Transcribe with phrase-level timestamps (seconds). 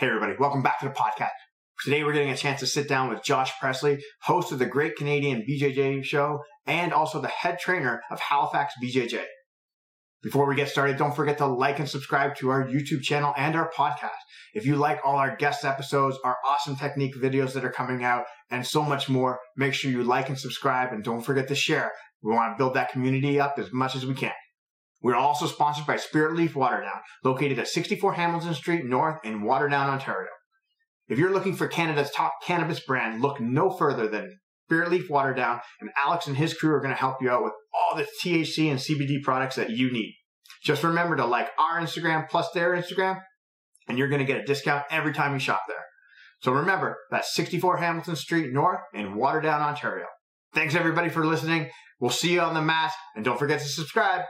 [0.00, 1.32] Hey, everybody, welcome back to the podcast.
[1.82, 4.94] Today, we're getting a chance to sit down with Josh Presley, host of the Great
[4.94, 9.24] Canadian BJJ Show, and also the head trainer of Halifax BJJ.
[10.22, 13.56] Before we get started, don't forget to like and subscribe to our YouTube channel and
[13.56, 14.20] our podcast.
[14.54, 18.26] If you like all our guest episodes, our awesome technique videos that are coming out,
[18.52, 21.90] and so much more, make sure you like and subscribe and don't forget to share.
[22.22, 24.30] We want to build that community up as much as we can.
[25.00, 30.30] We're also sponsored by Spiritleaf Waterdown, located at 64 Hamilton Street North in Waterdown, Ontario.
[31.08, 34.38] If you're looking for Canada's top cannabis brand, look no further than
[34.70, 37.96] Spiritleaf Waterdown, and Alex and his crew are going to help you out with all
[37.96, 40.14] the THC and CBD products that you need.
[40.62, 43.20] Just remember to like our Instagram plus their Instagram,
[43.88, 45.76] and you're going to get a discount every time you shop there.
[46.40, 50.06] So remember, that's 64 Hamilton Street North in Waterdown, Ontario.
[50.54, 51.70] Thanks everybody for listening.
[52.00, 54.22] We'll see you on the mat, and don't forget to subscribe.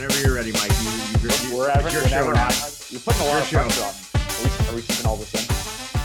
[0.00, 0.72] Whenever you're ready, Mike.
[0.80, 2.08] You, you, you, Wherever, your whenever.
[2.08, 2.48] show now.
[2.88, 4.22] You're putting a lot Your of pressure on.
[4.22, 5.44] Are we, are we keeping all this in?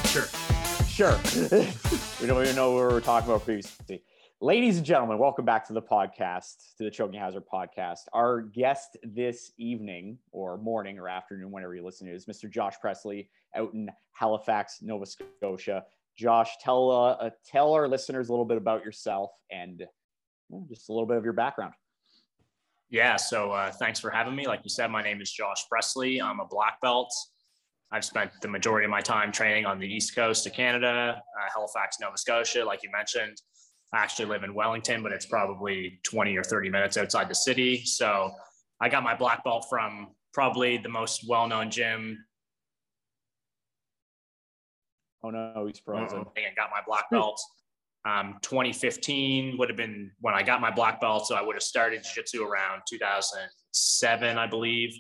[0.09, 0.27] Sure.
[0.85, 1.17] Sure.
[2.19, 4.03] we don't even know what we were talking about previously.
[4.41, 7.99] Ladies and gentlemen, welcome back to the podcast, to the Choking Hazard podcast.
[8.11, 12.51] Our guest this evening, or morning, or afternoon, whenever you listen to it, is Mr.
[12.51, 15.85] Josh Presley out in Halifax, Nova Scotia.
[16.17, 19.85] Josh, tell uh, uh, tell our listeners a little bit about yourself and
[20.49, 21.71] well, just a little bit of your background.
[22.95, 24.47] Yeah, so uh, thanks for having me.
[24.47, 26.21] Like you said, my name is Josh Presley.
[26.21, 27.13] I'm a black belt.
[27.91, 31.49] I've spent the majority of my time training on the east coast of Canada, uh,
[31.53, 33.35] Halifax, Nova Scotia, like you mentioned.
[33.91, 37.83] I actually live in Wellington, but it's probably 20 or 30 minutes outside the city.
[37.83, 38.31] So
[38.79, 42.17] I got my black belt from probably the most well known gym
[45.21, 46.19] Oh no, he's frozen.
[46.19, 47.41] and got my black belt.
[48.05, 51.27] Um, 2015 would have been when I got my black belt.
[51.27, 54.95] So I would have started jiu-jitsu around 2007, I believe.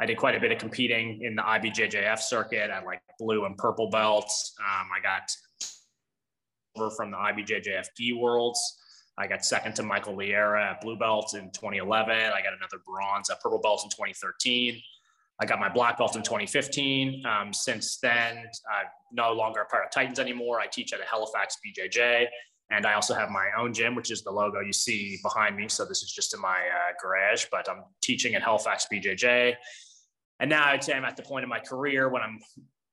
[0.00, 3.56] I did quite a bit of competing in the IBJJF circuit at like blue and
[3.56, 4.54] purple belts.
[4.60, 5.22] Um, I got
[6.76, 8.60] over from the IBJJF D Worlds.
[9.18, 12.14] I got second to Michael Liera at blue belts in 2011.
[12.14, 14.80] I got another bronze at purple belts in 2013.
[15.40, 17.24] I got my black belt in 2015.
[17.24, 20.60] Um, since then, I'm no longer a part of Titans anymore.
[20.60, 22.26] I teach at a Halifax BJJ,
[22.70, 25.68] and I also have my own gym, which is the logo you see behind me.
[25.68, 29.54] So this is just in my uh, garage, but I'm teaching at Halifax BJJ.
[30.40, 32.40] And now I'd say I'm at the point in my career when I'm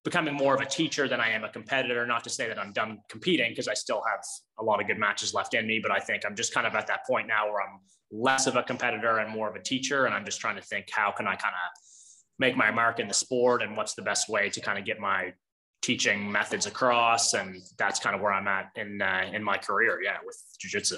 [0.04, 2.06] becoming more of a teacher than I am a competitor.
[2.06, 4.20] Not to say that I'm done competing because I still have
[4.60, 6.76] a lot of good matches left in me, but I think I'm just kind of
[6.76, 7.80] at that point now where I'm
[8.12, 10.06] less of a competitor and more of a teacher.
[10.06, 11.95] And I'm just trying to think how can I kind of
[12.40, 15.00] make my mark in the sport and what's the best way to kind of get
[15.00, 15.34] my
[15.82, 17.34] teaching methods across.
[17.34, 20.02] And that's kind of where I'm at in, uh, in my career.
[20.04, 20.18] Yeah.
[20.26, 20.98] With jujitsu.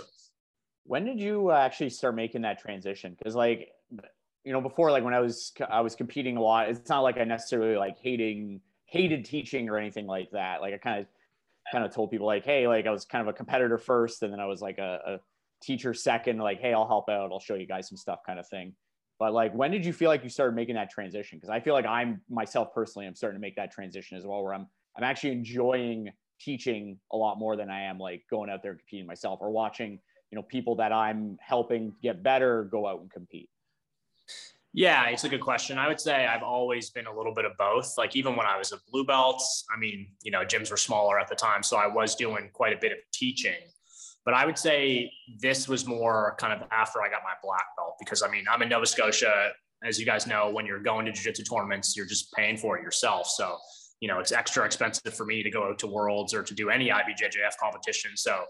[0.83, 3.69] when did you uh, actually start making that transition because like
[4.45, 7.17] you know before like when i was i was competing a lot it's not like
[7.17, 11.07] i necessarily like hating hated teaching or anything like that like i kind of
[11.73, 14.31] kind of told people like hey like i was kind of a competitor first and
[14.31, 15.19] then i was like a, a
[15.61, 18.47] teacher second like hey i'll help out i'll show you guys some stuff kind of
[18.47, 18.73] thing
[19.19, 21.73] but like when did you feel like you started making that transition because i feel
[21.73, 24.67] like i'm myself personally i'm starting to make that transition as well where i'm
[24.97, 28.79] i'm actually enjoying teaching a lot more than i am like going out there and
[28.79, 29.99] competing myself or watching
[30.31, 33.49] you know people that i'm helping get better go out and compete
[34.73, 35.79] Yeah, it's a good question.
[35.79, 37.97] I would say I've always been a little bit of both.
[37.97, 39.41] Like even when I was a blue belt,
[39.73, 42.73] I mean, you know, gyms were smaller at the time, so I was doing quite
[42.73, 43.57] a bit of teaching.
[44.27, 47.95] But I would say this was more kind of after I got my black belt
[47.97, 49.51] because I mean, I'm in Nova Scotia.
[49.85, 52.83] As you guys know, when you're going to jiu-jitsu tournaments, you're just paying for it
[52.83, 53.27] yourself.
[53.27, 53.55] So,
[54.01, 56.69] you know, it's extra expensive for me to go out to worlds or to do
[56.69, 58.11] any IBJJF competition.
[58.17, 58.43] So,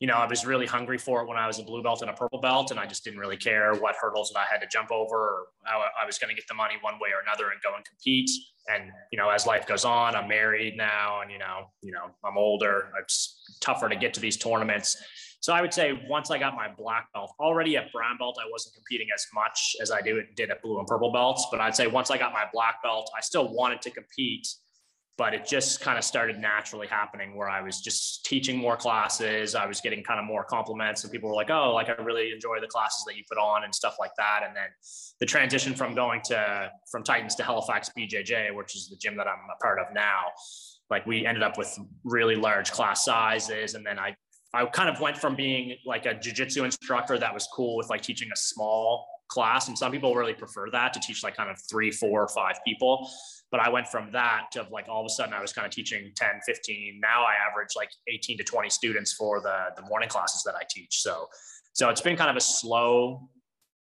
[0.00, 2.10] you know, I was really hungry for it when I was a blue belt and
[2.10, 4.68] a purple belt, and I just didn't really care what hurdles that I had to
[4.70, 7.50] jump over or how I was going to get the money one way or another
[7.50, 8.30] and go and compete.
[8.68, 12.10] And you know, as life goes on, I'm married now, and you know, you know,
[12.24, 12.90] I'm older.
[13.00, 14.96] It's tougher to get to these tournaments.
[15.40, 18.48] So I would say once I got my black belt, already at brown belt, I
[18.50, 21.46] wasn't competing as much as I do, did at blue and purple belts.
[21.50, 24.48] But I'd say once I got my black belt, I still wanted to compete
[25.18, 29.56] but it just kind of started naturally happening where I was just teaching more classes.
[29.56, 32.30] I was getting kind of more compliments, and people were like, "Oh, like I really
[32.32, 34.68] enjoy the classes that you put on and stuff like that." And then
[35.18, 39.26] the transition from going to from Titans to Halifax BJJ, which is the gym that
[39.26, 40.26] I'm a part of now,
[40.88, 44.14] like we ended up with really large class sizes, and then I
[44.54, 48.02] I kind of went from being like a jujitsu instructor that was cool with like
[48.02, 51.58] teaching a small class, and some people really prefer that to teach like kind of
[51.68, 53.10] three, four, five people
[53.50, 55.72] but I went from that to like all of a sudden I was kind of
[55.72, 57.00] teaching 10, 15.
[57.00, 60.62] Now I average like 18 to 20 students for the, the morning classes that I
[60.68, 61.00] teach.
[61.00, 61.26] So,
[61.72, 63.28] so it's been kind of a slow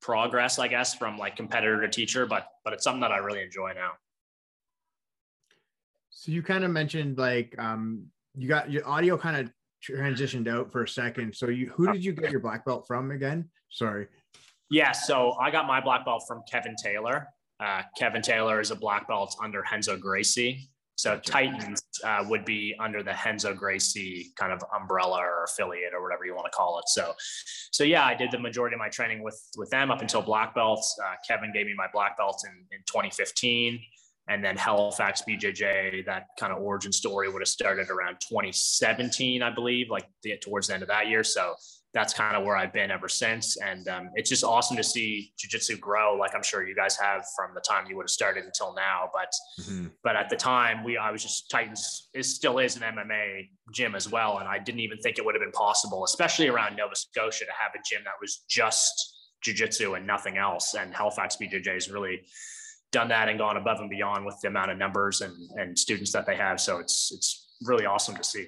[0.03, 3.43] progress, I guess, from like competitor to teacher, but but it's something that I really
[3.43, 3.93] enjoy now.
[6.11, 8.07] So you kind of mentioned like um,
[8.37, 9.51] you got your audio kind of
[9.83, 11.35] transitioned out for a second.
[11.35, 13.49] So you who did you get your black belt from again?
[13.71, 14.09] Sorry.
[14.71, 17.29] Yeah, so I got my black belt from Kevin Taylor.
[17.65, 20.69] Uh, Kevin Taylor is a black belt under Renzo Gracie.
[20.97, 26.03] So Titans uh, would be under the Renzo Gracie kind of umbrella or affiliate or
[26.03, 26.85] whatever you want to call it.
[26.89, 27.15] So,
[27.73, 30.55] so yeah, I did the majority of my training with with them up until black
[30.55, 30.97] belts.
[31.05, 33.81] Uh, Kevin gave me my black belt in, in 2015
[34.29, 39.51] and then Halifax BJJ, that kind of origin story would have started around 2017, I
[39.51, 41.23] believe, like the, towards the end of that year.
[41.23, 41.55] So
[41.95, 43.57] that's kind of where I've been ever since.
[43.59, 47.25] And um, it's just awesome to see jujitsu grow, like I'm sure you guys have
[47.37, 49.11] from the time you would have started until now.
[49.13, 49.87] But mm-hmm.
[50.03, 53.95] but at the time, we I was just Titans it still is an MMA gym
[53.95, 56.97] as well, and I didn't even think it would have been possible, especially around Nova
[56.97, 59.15] Scotia, to have a gym that was just
[59.47, 60.75] jujitsu and nothing else.
[60.75, 62.23] And Halifax BJJ is really
[62.95, 66.13] done that and gone above and beyond with the amount of numbers and, and students
[66.13, 66.61] that they have.
[66.61, 68.47] So it's it's really awesome to see.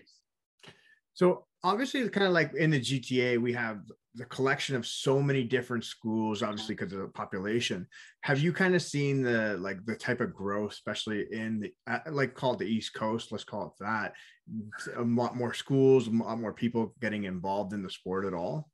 [1.13, 3.81] So obviously, it's kind of like in the GTA, we have
[4.15, 7.87] the collection of so many different schools, obviously because of the population.
[8.23, 11.73] Have you kind of seen the like the type of growth, especially in the
[12.11, 13.33] like called the East Coast?
[13.33, 14.15] Let's call it that.
[14.97, 18.71] A lot more schools, a lot more people getting involved in the sport at all.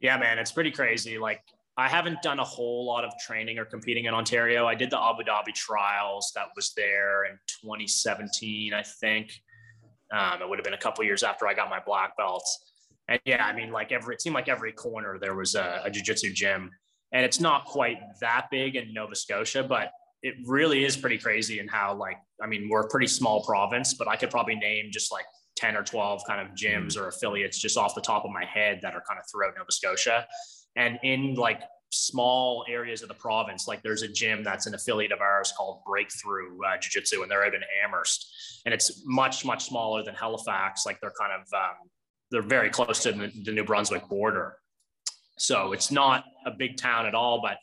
[0.00, 1.18] Yeah, man, it's pretty crazy.
[1.18, 1.42] Like
[1.78, 4.66] I haven't done a whole lot of training or competing in Ontario.
[4.66, 9.32] I did the Abu Dhabi trials that was there in 2017, I think.
[10.12, 12.42] Um, it would have been a couple years after I got my black belt.
[13.06, 15.90] And yeah, I mean, like every, it seemed like every corner there was a, a
[15.90, 16.72] jujitsu gym.
[17.12, 19.92] And it's not quite that big in Nova Scotia, but
[20.24, 23.94] it really is pretty crazy in how, like, I mean, we're a pretty small province,
[23.94, 27.02] but I could probably name just like 10 or 12 kind of gyms mm.
[27.02, 29.70] or affiliates just off the top of my head that are kind of throughout Nova
[29.70, 30.26] Scotia.
[30.78, 31.60] And in like
[31.90, 35.80] small areas of the province, like there's a gym that's an affiliate of ours called
[35.84, 40.14] Breakthrough uh, Jiu Jitsu, and they're out in Amherst, and it's much much smaller than
[40.14, 40.86] Halifax.
[40.86, 41.90] Like they're kind of um,
[42.30, 44.56] they're very close to the, the New Brunswick border,
[45.36, 47.58] so it's not a big town at all, but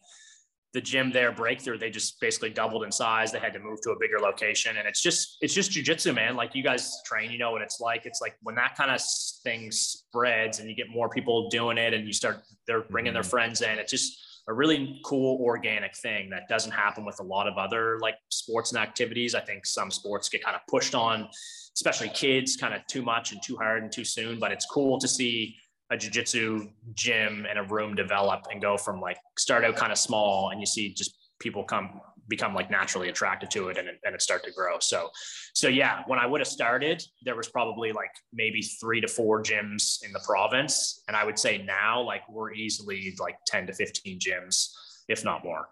[0.76, 3.32] the gym there breakthrough they just basically doubled in size.
[3.32, 4.76] They had to move to a bigger location.
[4.78, 6.36] And it's just it's just jujitsu man.
[6.36, 8.06] Like you guys train you know what it's like.
[8.06, 9.02] It's like when that kind of
[9.42, 13.22] thing spreads and you get more people doing it and you start they're bringing their
[13.22, 13.30] mm-hmm.
[13.30, 17.48] friends in it's just a really cool organic thing that doesn't happen with a lot
[17.48, 19.34] of other like sports and activities.
[19.34, 21.30] I think some sports get kind of pushed on
[21.78, 24.98] especially kids kind of too much and too hard and too soon but it's cool
[24.98, 25.58] to see
[25.92, 29.98] a jiu-jitsu gym and a room develop and go from like start out kind of
[29.98, 34.16] small and you see just people come become like naturally attracted to it and, and
[34.16, 34.78] it start to grow.
[34.80, 35.10] So
[35.54, 39.44] so yeah when i would have started there was probably like maybe three to four
[39.44, 41.04] gyms in the province.
[41.08, 44.72] And i would say now like we're easily like 10 to 15 gyms
[45.08, 45.68] if not more.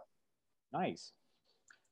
[0.72, 1.12] Nice.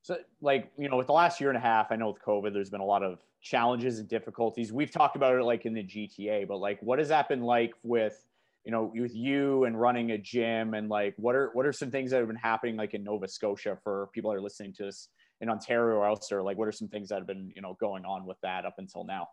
[0.03, 2.53] So like you know with the last year and a half i know with covid
[2.53, 4.71] there's been a lot of challenges and difficulties.
[4.71, 7.73] We've talked about it like in the GTA, but like what has that been like
[7.83, 8.23] with
[8.63, 11.89] you know with you and running a gym and like what are what are some
[11.89, 14.85] things that have been happening like in Nova Scotia for people that are listening to
[14.85, 15.09] this
[15.41, 16.43] in Ontario or elsewhere?
[16.43, 18.75] Like what are some things that have been you know going on with that up
[18.77, 19.27] until now?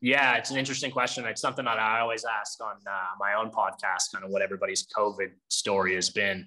[0.00, 1.24] Yeah, it's an interesting question.
[1.24, 4.86] It's something that I always ask on uh, my own podcast, kind of what everybody's
[4.96, 6.46] COVID story has been.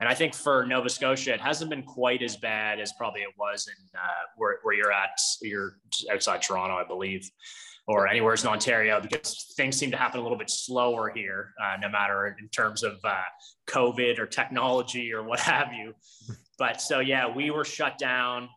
[0.00, 3.32] And I think for Nova Scotia, it hasn't been quite as bad as probably it
[3.38, 5.18] was in uh, where, where you're at.
[5.40, 5.78] You're
[6.12, 7.30] outside Toronto, I believe,
[7.86, 11.76] or anywhere in Ontario, because things seem to happen a little bit slower here, uh,
[11.80, 13.14] no matter in terms of uh,
[13.68, 15.94] COVID or technology or what have you.
[16.58, 18.48] But so, yeah, we were shut down.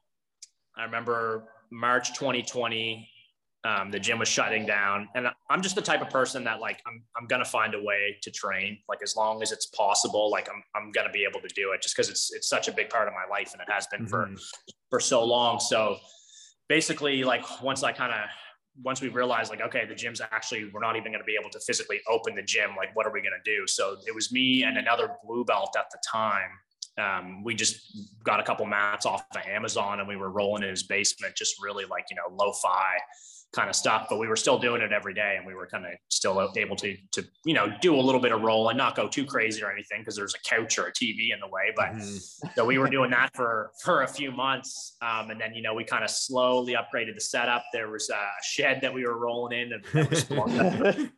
[0.75, 3.07] I remember March 2020
[3.67, 5.09] um, the gym was shutting down.
[5.15, 8.17] And i'm just the type of person that like i'm, I'm gonna find a way
[8.21, 11.53] to train like as long as it's possible like i'm, I'm gonna be able to
[11.55, 13.71] do it just because it's it's such a big part of my life and it
[13.71, 14.35] has been mm-hmm.
[14.35, 14.41] for
[14.89, 15.59] for so long.
[15.59, 15.97] So
[16.69, 18.29] basically like once i kind of
[18.83, 21.49] once we realized like okay the gym's actually we're not even going to be able
[21.49, 23.65] to physically open the gym like what are we going to do?
[23.67, 26.51] So it was me and another blue belt at the time.
[26.99, 30.69] Um, we just got a couple mats off of amazon and we were rolling in
[30.69, 32.95] his basement just really like you know lo-fi
[33.53, 35.85] kind of stuff, but we were still doing it every day, and we were kind
[35.85, 38.95] of still able to to you know do a little bit of roll and not
[38.95, 41.73] go too crazy or anything because there's a couch or a TV in the way.
[41.75, 42.47] But mm-hmm.
[42.55, 45.73] so we were doing that for for a few months, um, and then you know
[45.73, 47.63] we kind of slowly upgraded the setup.
[47.71, 49.85] There was a shed that we were rolling in, and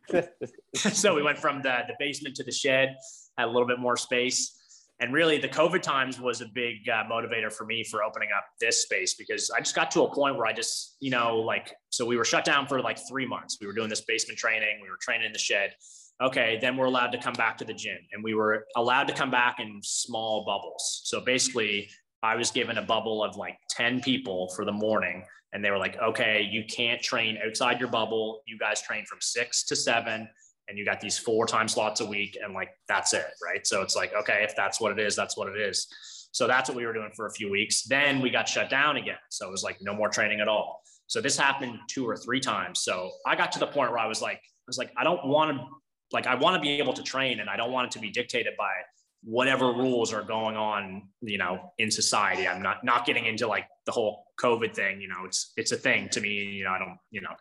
[0.74, 2.96] so we went from the the basement to the shed,
[3.36, 4.59] had a little bit more space
[5.00, 8.44] and really the covid times was a big uh, motivator for me for opening up
[8.60, 11.74] this space because i just got to a point where i just you know like
[11.90, 14.78] so we were shut down for like three months we were doing this basement training
[14.82, 15.74] we were training in the shed
[16.20, 17.98] okay, then we're allowed to come back to the gym.
[18.12, 21.02] And we were allowed to come back in small bubbles.
[21.04, 21.88] So basically,
[22.22, 25.24] I was given a bubble of like 10 people for the morning.
[25.52, 28.42] And they were like, okay, you can't train outside your bubble.
[28.46, 30.28] You guys train from six to seven,
[30.70, 32.38] and you got these four time slots a week.
[32.42, 33.26] And like, that's it.
[33.44, 33.66] Right.
[33.66, 35.88] So it's like, okay, if that's what it is, that's what it is.
[36.32, 37.82] So that's what we were doing for a few weeks.
[37.82, 39.18] Then we got shut down again.
[39.28, 40.82] So it was like no more training at all.
[41.08, 42.80] So this happened two or three times.
[42.80, 45.26] So I got to the point where I was like, I was like, I don't
[45.26, 45.66] want to
[46.12, 48.10] like I want to be able to train and I don't want it to be
[48.10, 48.70] dictated by
[49.22, 52.48] whatever rules are going on, you know, in society.
[52.48, 55.76] I'm not not getting into like the whole COVID thing, you know, it's it's a
[55.76, 57.34] thing to me, you know, I don't, you know,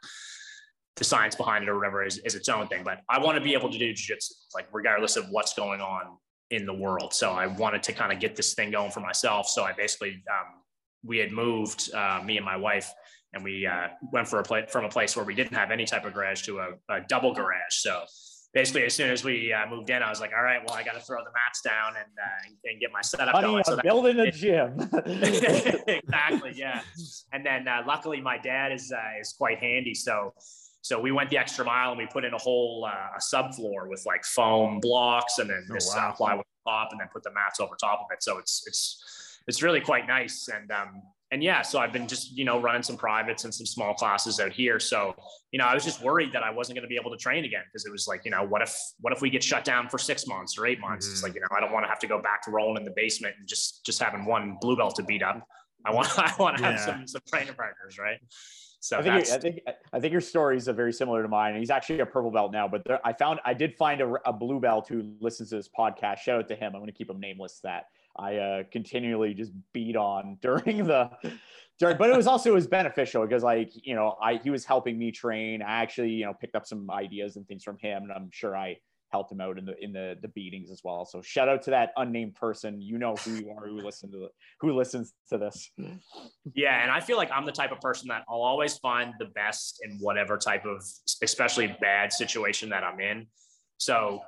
[0.99, 2.83] the science behind it or whatever is, is its own thing.
[2.83, 6.17] But I want to be able to do jiu-jitsu, like regardless of what's going on
[6.51, 7.13] in the world.
[7.13, 9.47] So I wanted to kind of get this thing going for myself.
[9.47, 10.61] So I basically um,
[11.03, 12.91] we had moved uh, me and my wife
[13.33, 16.05] and we uh, went for a from a place where we didn't have any type
[16.05, 17.71] of garage to a, a double garage.
[17.71, 18.03] So
[18.53, 20.83] basically as soon as we uh, moved in, I was like, all right, well, I
[20.83, 23.63] got to throw the mats down and, uh, and get my setup Honey, going.
[23.63, 24.79] So that- building a gym.
[25.05, 26.81] exactly, yeah.
[27.31, 30.33] And then uh, luckily my dad is uh, is quite handy, so
[30.81, 33.87] so we went the extra mile and we put in a whole uh, a subfloor
[33.89, 36.13] with like foam blocks and then Oh, this wow.
[36.15, 38.21] plywood top and then put the mats over top of it.
[38.23, 42.35] So it's it's it's really quite nice and um and yeah, so I've been just
[42.35, 44.79] you know running some privates and some small classes out here.
[44.79, 45.15] So
[45.51, 47.45] you know I was just worried that I wasn't going to be able to train
[47.45, 49.89] again because it was like you know what if what if we get shut down
[49.89, 51.07] for six months or eight months?
[51.07, 51.23] It's Mhm.
[51.23, 52.93] like you know I don't want to have to go back to rolling in the
[52.95, 55.45] basement and just just having one blue belt to beat up.
[55.85, 58.17] I want I want to have some some trainer partners, right?
[58.81, 59.59] So I think, that's I think
[59.91, 61.55] I think your stories are very similar to mine.
[61.57, 64.31] He's actually a purple belt now, but there, I found I did find a, a
[64.31, 66.19] blue belt who listens to this podcast.
[66.19, 66.73] Shout out to him.
[66.73, 67.59] I'm going to keep him nameless.
[67.63, 71.11] That I uh, continually just beat on during the
[71.77, 74.63] during, but it was also it was beneficial because like you know I he was
[74.63, 75.61] helping me train.
[75.61, 78.55] I actually you know picked up some ideas and things from him, and I'm sure
[78.55, 78.77] I
[79.11, 81.05] helped him out in the in the the beatings as well.
[81.05, 82.81] So shout out to that unnamed person.
[82.81, 85.71] You know who you are who listen to the, who listens to this.
[86.53, 89.25] Yeah, and I feel like I'm the type of person that I'll always find the
[89.25, 90.83] best in whatever type of,
[91.23, 93.27] especially bad situation that I'm in.
[93.77, 94.21] So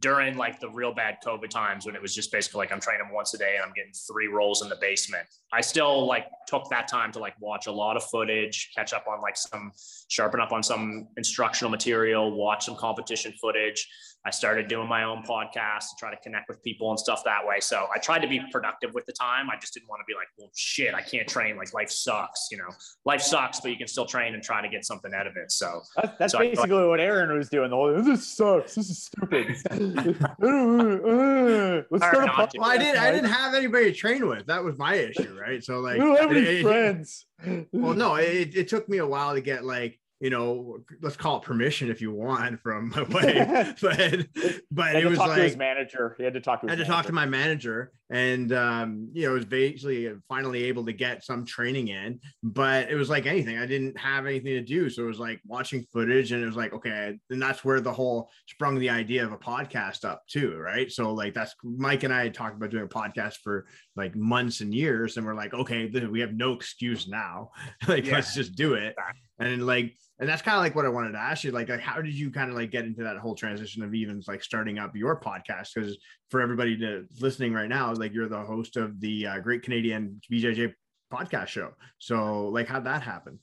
[0.00, 3.06] during like the real bad COVID times when it was just basically like I'm training
[3.12, 6.68] once a day and I'm getting three rolls in the basement, I still like took
[6.70, 9.70] that time to like watch a lot of footage, catch up on like some,
[10.08, 13.88] sharpen up on some instructional material, watch some competition footage.
[14.26, 17.46] I started doing my own podcast to try to connect with people and stuff that
[17.46, 17.60] way.
[17.60, 19.48] So I tried to be productive with the time.
[19.50, 21.56] I just didn't want to be like, well, shit, I can't train.
[21.56, 22.68] Like life sucks, you know,
[23.04, 25.52] life sucks, but you can still train and try to get something out of it.
[25.52, 27.70] So That's, that's So I feel like- basically what Aaron was doing.
[27.70, 28.74] The whole this sucks.
[28.74, 29.46] This is stupid.
[31.90, 32.32] Let's Hard start a to.
[32.32, 32.58] podcast.
[32.58, 32.98] Well, I didn't.
[33.00, 34.46] I didn't have anybody to train with.
[34.46, 35.62] That was my issue, right?
[35.62, 37.26] So like, We don't have any it- friends.
[37.72, 41.38] well, no, it, it took me a while to get like, you know, let's call
[41.38, 44.26] it permission if you want from my wife, but
[44.70, 46.14] but it was to his like manager.
[46.16, 46.68] He had to talk to.
[46.68, 50.86] I had to talk to my manager, and um, you know, was basically finally able
[50.86, 52.20] to get some training in.
[52.42, 55.40] But it was like anything; I didn't have anything to do, so it was like
[55.46, 59.22] watching footage, and it was like, okay, and that's where the whole sprung the idea
[59.22, 60.90] of a podcast up too, right?
[60.90, 64.62] So like that's Mike and I had talked about doing a podcast for like months
[64.62, 67.50] and years, and we're like, okay, we have no excuse now,
[67.88, 68.14] like Yeah.
[68.14, 68.94] let's just do it,
[69.38, 69.94] and like.
[70.18, 71.50] And that's kind of like what I wanted to ask you.
[71.50, 74.22] Like, like, how did you kind of like get into that whole transition of even
[74.26, 75.74] like starting up your podcast?
[75.74, 75.98] Because
[76.30, 80.18] for everybody to listening right now, like you're the host of the uh, Great Canadian
[80.32, 80.72] BJJ
[81.12, 81.72] podcast show.
[81.98, 83.38] So like how'd that happen?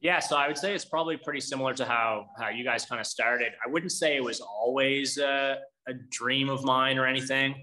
[0.00, 3.00] Yeah, so I would say it's probably pretty similar to how how you guys kind
[3.00, 3.52] of started.
[3.64, 5.58] I wouldn't say it was always a,
[5.88, 7.54] a dream of mine or anything,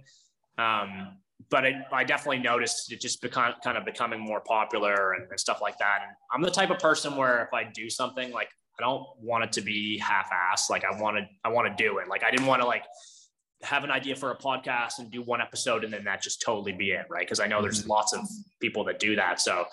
[0.58, 1.18] um,
[1.50, 5.40] but it, I definitely noticed it just become kind of becoming more popular and, and
[5.40, 6.00] stuff like that.
[6.04, 9.44] And I'm the type of person where if I do something, like I don't want
[9.44, 10.70] it to be half-assed.
[10.70, 12.08] Like I want to I want to do it.
[12.08, 12.84] Like I didn't want to like
[13.64, 16.72] have an idea for a podcast and do one episode and then that just totally
[16.72, 17.26] be it, right?
[17.26, 17.92] Because I know there's mm-hmm.
[17.92, 18.22] lots of
[18.60, 19.40] people that do that.
[19.40, 19.66] So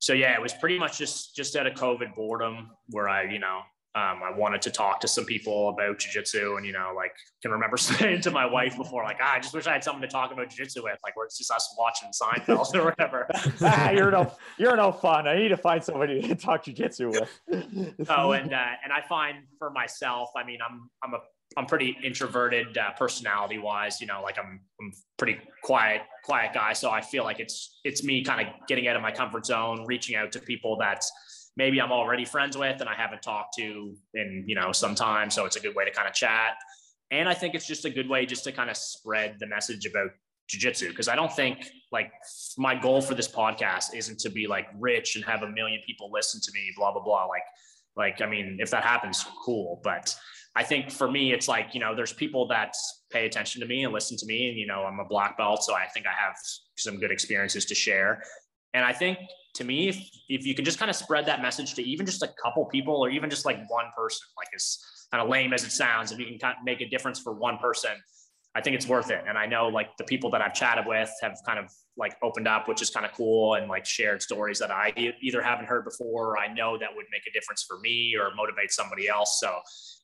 [0.00, 3.38] so yeah, it was pretty much just just out of COVID boredom where I, you
[3.38, 3.60] know,
[3.98, 7.12] um, I wanted to talk to some people about jujitsu, and you know, like
[7.42, 10.02] can remember saying to my wife before, like, ah, I just wish I had someone
[10.02, 13.26] to talk about jujitsu with, like where it's just us watching Seinfeld or whatever.
[13.62, 15.26] ah, you're no, you're no fun.
[15.26, 18.00] I need to find somebody to talk jujitsu with.
[18.08, 21.18] oh, and uh, and I find for myself, I mean, I'm I'm a
[21.56, 26.72] I'm pretty introverted uh, personality wise, you know, like I'm I'm pretty quiet quiet guy,
[26.72, 29.84] so I feel like it's it's me kind of getting out of my comfort zone,
[29.86, 31.02] reaching out to people that
[31.58, 35.28] maybe I'm already friends with and I haven't talked to in you know some time,
[35.30, 36.54] so it's a good way to kind of chat.
[37.10, 39.84] And I think it's just a good way just to kind of spread the message
[39.84, 40.10] about
[40.48, 42.10] jujitsu because I don't think like
[42.56, 46.10] my goal for this podcast isn't to be like rich and have a million people
[46.10, 47.26] listen to me, blah blah blah.
[47.26, 47.42] Like
[47.96, 49.80] like I mean, if that happens, cool.
[49.82, 50.14] But
[50.54, 52.74] I think for me, it's like, you know, there's people that
[53.10, 54.48] pay attention to me and listen to me.
[54.48, 55.62] And, you know, I'm a black belt.
[55.62, 56.34] So I think I have
[56.76, 58.22] some good experiences to share.
[58.74, 59.18] And I think
[59.54, 59.96] to me, if,
[60.28, 62.96] if you can just kind of spread that message to even just a couple people
[62.96, 64.78] or even just like one person, like as
[65.10, 67.32] kind of lame as it sounds, if you can kind of make a difference for
[67.32, 67.90] one person,
[68.54, 69.24] I think it's worth it.
[69.28, 72.48] And I know like the people that I've chatted with have kind of like opened
[72.48, 75.84] up, which is kind of cool, and like shared stories that I either haven't heard
[75.84, 79.38] before, or I know that would make a difference for me or motivate somebody else.
[79.40, 79.58] So,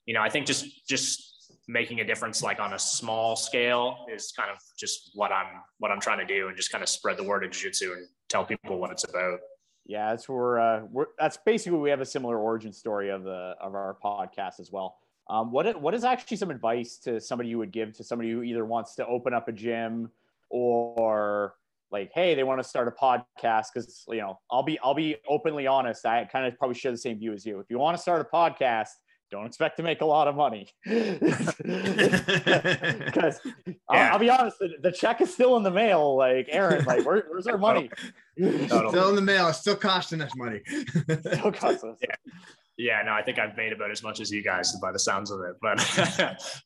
[0.07, 1.34] you know, I think just just
[1.69, 5.91] making a difference like on a small scale is kind of just what I'm what
[5.91, 8.45] I'm trying to do, and just kind of spread the word of jiu-jitsu and tell
[8.45, 9.41] people what it's about.
[9.87, 11.07] Yeah, that's where uh, we're.
[11.19, 14.97] That's basically we have a similar origin story of the of our podcast as well.
[15.29, 18.43] Um, what what is actually some advice to somebody you would give to somebody who
[18.43, 20.11] either wants to open up a gym
[20.51, 21.55] or
[21.91, 23.67] like, hey, they want to start a podcast?
[23.75, 26.07] Because you know, I'll be I'll be openly honest.
[26.07, 27.61] I kind of probably share the same view as you.
[27.61, 28.89] If you want to start a podcast,
[29.35, 31.41] don't expect to make a lot of money because
[33.67, 33.75] yeah.
[33.91, 37.05] I'll, I'll, be honest the, the, check is still in the mail like aaron like
[37.05, 37.91] where, where's our money
[38.37, 40.61] still in the mail it's still costing us money
[41.21, 41.99] still costing us.
[42.01, 42.15] Yeah.
[42.77, 45.31] Yeah, no, I think I've made about as much as you guys by the sounds
[45.31, 45.55] of it.
[45.63, 45.79] But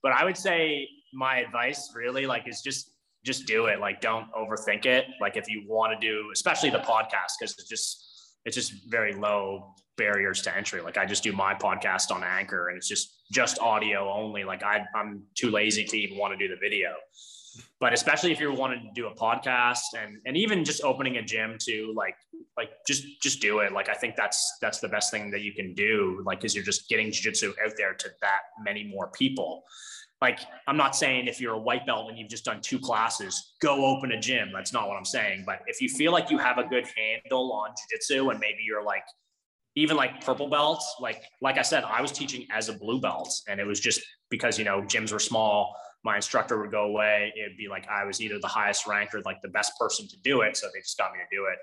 [0.03, 2.93] but I would say my advice really like is just
[3.27, 3.79] just do it.
[3.79, 5.05] Like don't overthink it.
[5.21, 8.09] Like if you want to do, especially the podcast, because it's just
[8.47, 10.81] it's just very low barriers to entry.
[10.81, 14.45] Like I just do my podcast on Anchor and it's just just audio only.
[14.45, 16.95] Like I I'm too lazy to even want to do the video.
[17.81, 21.23] But especially if you're wanting to do a podcast and and even just opening a
[21.23, 22.15] gym to like
[22.57, 23.73] like just just do it.
[23.73, 26.65] Like i think that's that's the best thing that you can do like because you're
[26.65, 29.65] just getting jiu-jitsu out there to that many more people.
[30.23, 33.55] Like i'm not saying if you're a white belt and you've just done two classes
[33.61, 34.51] go open a gym.
[34.55, 35.45] That's not what i'm saying.
[35.45, 38.85] But if you feel like you have a good handle on jiu-jitsu and maybe you're
[38.85, 39.05] like
[39.77, 43.33] even like purple belts like like i said i was teaching as a blue belt
[43.49, 47.33] and it was just because you know gyms were small my instructor would go away.
[47.37, 50.17] It'd be like I was either the highest ranked or like the best person to
[50.23, 50.57] do it.
[50.57, 51.59] So they just got me to do it.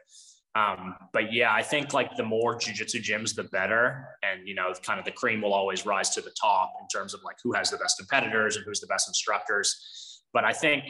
[0.57, 4.07] Um, but yeah, I think like the more jujitsu gyms, the better.
[4.24, 7.13] And, you know, kind of the cream will always rise to the top in terms
[7.13, 10.22] of like who has the best competitors and who's the best instructors.
[10.33, 10.83] But I think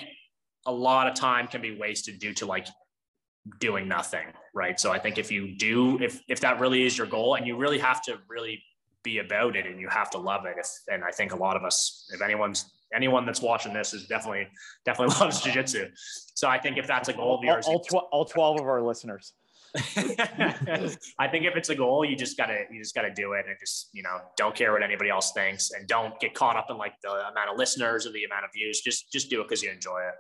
[0.68, 2.68] a lot of time can be wasted due to like
[3.60, 4.28] doing nothing.
[4.54, 4.80] Right.
[4.80, 7.58] So I think if you do, if, if that really is your goal and you
[7.58, 8.64] really have to really
[9.04, 10.56] be about it and you have to love it.
[10.58, 14.08] If, and I think a lot of us, if anyone's anyone that's watching this is
[14.08, 14.48] definitely
[14.84, 15.90] definitely loves jiu-jitsu.
[16.34, 18.66] So I think if that's a goal of yours, all, all, tw- all 12 of
[18.66, 19.34] our listeners.
[19.98, 23.58] I think if it's a goal, you just gotta you just gotta do it and
[23.60, 26.78] just you know don't care what anybody else thinks and don't get caught up in
[26.78, 28.80] like the amount of listeners or the amount of views.
[28.80, 30.16] Just just do it because you enjoy it.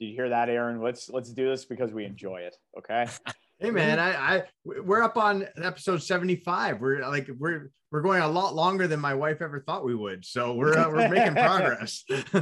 [0.00, 0.80] Did you hear that, Aaron?
[0.80, 2.56] Let's let's do this because we enjoy it.
[2.76, 3.06] Okay.
[3.62, 6.80] Hey man, I, I we're up on episode 75.
[6.80, 10.24] We're like we're we're going a lot longer than my wife ever thought we would.
[10.24, 12.02] So we're uh, we're making progress.
[12.10, 12.32] I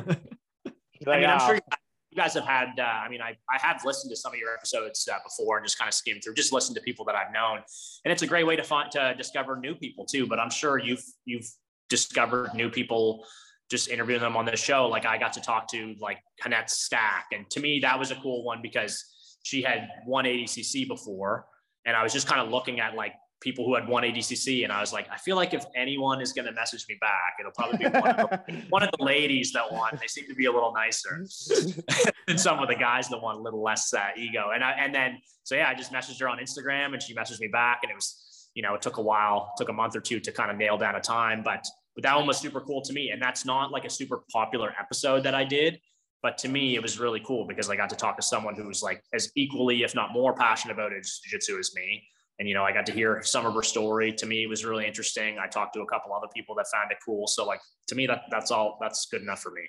[1.05, 2.69] mean, I'm sure you guys have had.
[2.79, 5.67] Uh, I mean, I I have listened to some of your episodes uh, before and
[5.67, 7.65] just kind of skimmed through, just listen to people that I've known,
[8.05, 10.25] and it's a great way to find to discover new people too.
[10.25, 11.51] But I'm sure you've you've
[11.89, 13.25] discovered new people
[13.71, 14.87] just interviewing them on this show.
[14.87, 18.17] Like I got to talk to like Hannette Staack, and to me that was a
[18.17, 19.05] cool one because
[19.43, 21.47] she had won ADCC before.
[21.87, 24.73] And I was just kind of looking at like people who had won ADCC, and
[24.73, 27.53] I was like, I feel like if anyone is going to message me back, it'll
[27.53, 29.97] probably be one of, the, one of the ladies that won.
[30.01, 31.25] They seem to be a little nicer
[32.27, 34.51] than some of the guys that won a little less uh, ego.
[34.55, 37.41] And I, and then so yeah, I just messaged her on Instagram, and she messaged
[37.41, 40.01] me back, and it was you know it took a while, took a month or
[40.01, 41.65] two to kind of nail down a time, but
[41.99, 44.73] but that one was super cool to me, and that's not like a super popular
[44.79, 45.81] episode that I did.
[46.23, 48.69] But to me, it was really cool because I got to talk to someone who
[48.69, 52.05] was like as equally, if not more passionate about it jiu-jitsu as me.
[52.39, 54.13] And, you know, I got to hear some of her story.
[54.13, 55.41] To me, it was really interesting.
[55.41, 57.27] I talked to a couple other people that found it cool.
[57.27, 59.63] So like, to me, that that's all, that's good enough for me.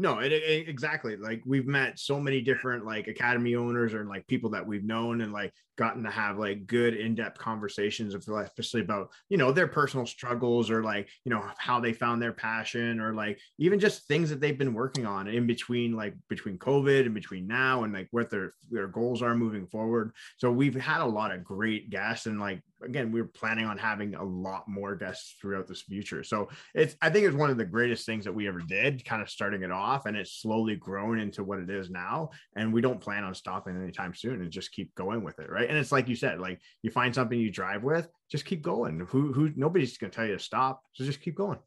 [0.00, 1.16] No, it, it, exactly.
[1.16, 5.20] Like we've met so many different like academy owners or like people that we've known
[5.20, 9.66] and like gotten to have like good in-depth conversations of especially about you know their
[9.66, 14.08] personal struggles or like you know how they found their passion or like even just
[14.08, 17.92] things that they've been working on in between like between covid and between now and
[17.92, 21.90] like what their their goals are moving forward so we've had a lot of great
[21.90, 26.22] guests and like again we're planning on having a lot more guests throughout this future
[26.22, 29.22] so it's i think it's one of the greatest things that we ever did kind
[29.22, 32.80] of starting it off and it's slowly grown into what it is now and we
[32.80, 35.92] don't plan on stopping anytime soon and just keep going with it right and it's
[35.92, 39.06] like you said, like you find something you drive with, just keep going.
[39.08, 40.82] Who who nobody's gonna tell you to stop.
[40.92, 41.58] So just keep going.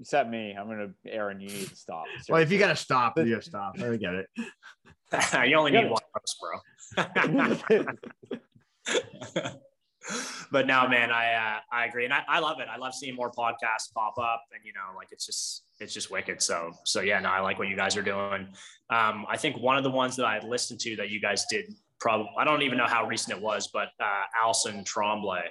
[0.00, 0.56] Except me.
[0.58, 2.06] I'm gonna Aaron, you need to stop.
[2.06, 2.26] Seriously.
[2.32, 3.74] Well, if you gotta stop, you gotta stop.
[3.80, 4.26] I get it.
[5.48, 6.60] you only need one post, bro.
[10.50, 12.68] but no, man, I uh, I agree, and I, I love it.
[12.70, 16.10] I love seeing more podcasts pop up, and you know, like it's just it's just
[16.10, 16.42] wicked.
[16.42, 18.48] So so yeah, no, I like what you guys are doing.
[18.90, 21.66] Um, I think one of the ones that I listened to that you guys did,
[22.00, 25.44] probably I don't even know how recent it was, but uh, Alison Tremblay.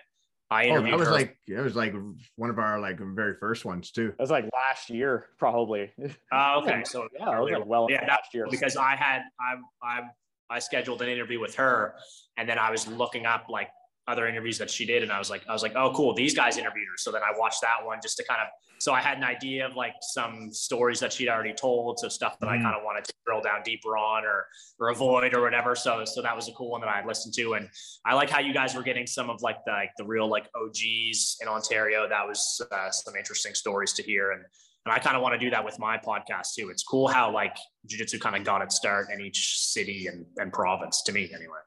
[0.50, 1.14] I interviewed oh, that was her.
[1.14, 1.94] like it was like
[2.38, 4.14] one of our like very first ones too.
[4.18, 5.92] It was like last year, probably.
[6.32, 10.02] Uh, okay, so yeah, earlier, like well, yeah, last year because I had I I
[10.50, 11.96] I scheduled an interview with her,
[12.38, 13.70] and then I was looking up like
[14.08, 16.34] other interviews that she did, and I was like, I was like, oh, cool, these
[16.34, 16.98] guys interviewed her.
[16.98, 18.48] So then I watched that one just to kind of,
[18.80, 22.40] so I had an idea of like some stories that she'd already told, so stuff
[22.40, 22.58] that mm.
[22.58, 24.48] I kind of wanted to drill down deeper on or
[24.80, 25.76] or avoid or whatever.
[25.76, 27.68] So so that was a cool one that I had listened to, and
[28.06, 30.48] I like how you guys were getting some of like the like the real like
[30.56, 32.08] OGs in Ontario.
[32.08, 34.44] That was uh, some interesting stories to hear, and
[34.86, 36.70] and I kind of want to do that with my podcast too.
[36.70, 40.54] It's cool how like jiu-jitsu kind of got its start in each city and, and
[40.54, 41.60] province to me anyway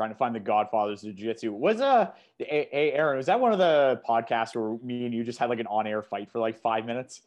[0.00, 1.52] trying to find the godfathers of jiu-jitsu.
[1.52, 2.10] Was uh
[2.40, 5.50] a, a aaron was that one of the podcasts where me and you just had
[5.50, 7.20] like an on-air fight for like five minutes?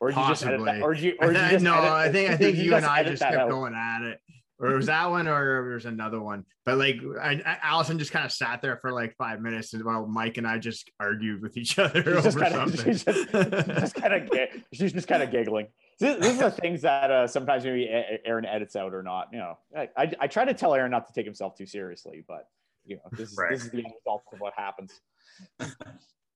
[0.00, 0.80] Or did you just that?
[0.82, 2.74] or did you, or did you just no edit, i think i think you, you
[2.74, 3.48] and i just kept out.
[3.48, 4.20] going at it.
[4.58, 6.44] Or it was that one or there was another one?
[6.66, 10.06] But like I, I, alison just kind of sat there for like five minutes while
[10.06, 14.14] mike and i just argued with each other she's over something she's just, just kind
[14.14, 14.28] of
[14.72, 15.68] she's just kind of giggling
[16.00, 17.88] this, this is the things that uh, sometimes maybe
[18.24, 19.28] Aaron edits out or not.
[19.32, 22.48] You know, I, I, try to tell Aaron not to take himself too seriously, but
[22.86, 23.50] you know, this is, right.
[23.50, 25.00] this is the end result of what happens.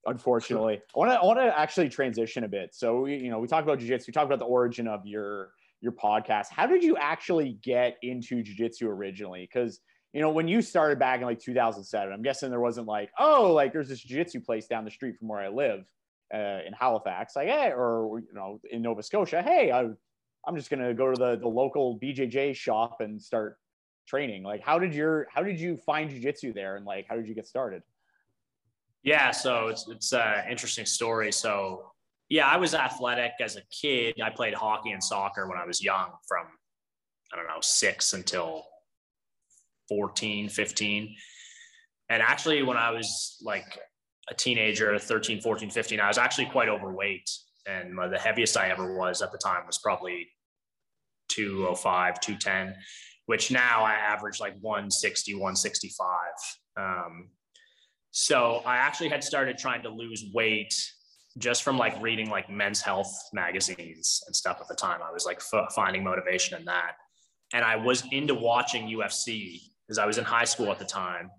[0.06, 2.74] Unfortunately, I want to I want to actually transition a bit.
[2.74, 4.08] So you know, we talked about jujitsu.
[4.08, 6.48] We talked about the origin of your your podcast.
[6.50, 9.48] How did you actually get into jujitsu originally?
[9.50, 9.80] Because
[10.12, 13.52] you know, when you started back in like 2007, I'm guessing there wasn't like, oh,
[13.52, 15.86] like there's this jiu-jitsu place down the street from where I live
[16.34, 19.84] uh, in Halifax, like, hey, or you know, in Nova Scotia, hey, I,
[20.46, 23.56] I'm just gonna go to the the local BJJ shop and start
[24.06, 24.42] training.
[24.42, 27.34] Like, how did your how did you find jujitsu there, and like, how did you
[27.34, 27.82] get started?
[29.02, 31.30] Yeah, so it's it's an interesting story.
[31.30, 31.92] So
[32.28, 34.20] yeah, I was athletic as a kid.
[34.22, 36.46] I played hockey and soccer when I was young, from
[37.32, 38.64] I don't know six until
[39.88, 41.14] 14, 15.
[42.10, 43.78] And actually, when I was like
[44.30, 47.30] a teenager, 13, 14, 15, I was actually quite overweight.
[47.66, 50.28] And the heaviest I ever was at the time was probably
[51.28, 52.74] 205, 210,
[53.26, 56.08] which now I average like 160, 165.
[56.76, 57.30] Um,
[58.10, 60.74] so I actually had started trying to lose weight
[61.38, 65.00] just from like reading like men's health magazines and stuff at the time.
[65.02, 66.92] I was like f- finding motivation in that.
[67.52, 71.30] And I was into watching UFC because I was in high school at the time.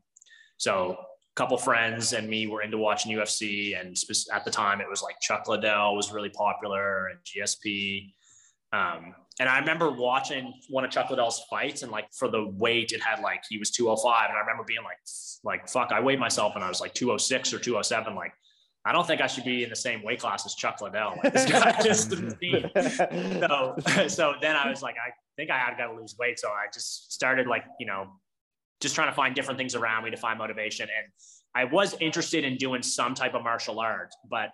[0.57, 0.97] So
[1.35, 3.95] couple friends and me were into watching UFC, and
[4.33, 8.13] at the time it was like Chuck Liddell was really popular and GSP.
[8.71, 12.93] Um, and I remember watching one of Chuck Liddell's fights, and like for the weight,
[12.93, 14.97] it had like he was 205, and I remember being like,
[15.43, 18.33] like fuck, I weighed myself, and I was like 206 or 207, like.
[18.87, 21.15] I don't think I should be in the same weight class as Chuck Liddell.
[21.23, 23.75] Like this guy just so
[24.07, 26.37] so then I was like, I think I had got to lose weight.
[26.37, 28.11] So I just started like, you know,
[28.81, 30.87] just trying to find different things around me to find motivation.
[30.89, 31.11] And
[31.55, 34.49] I was interested in doing some type of martial art, but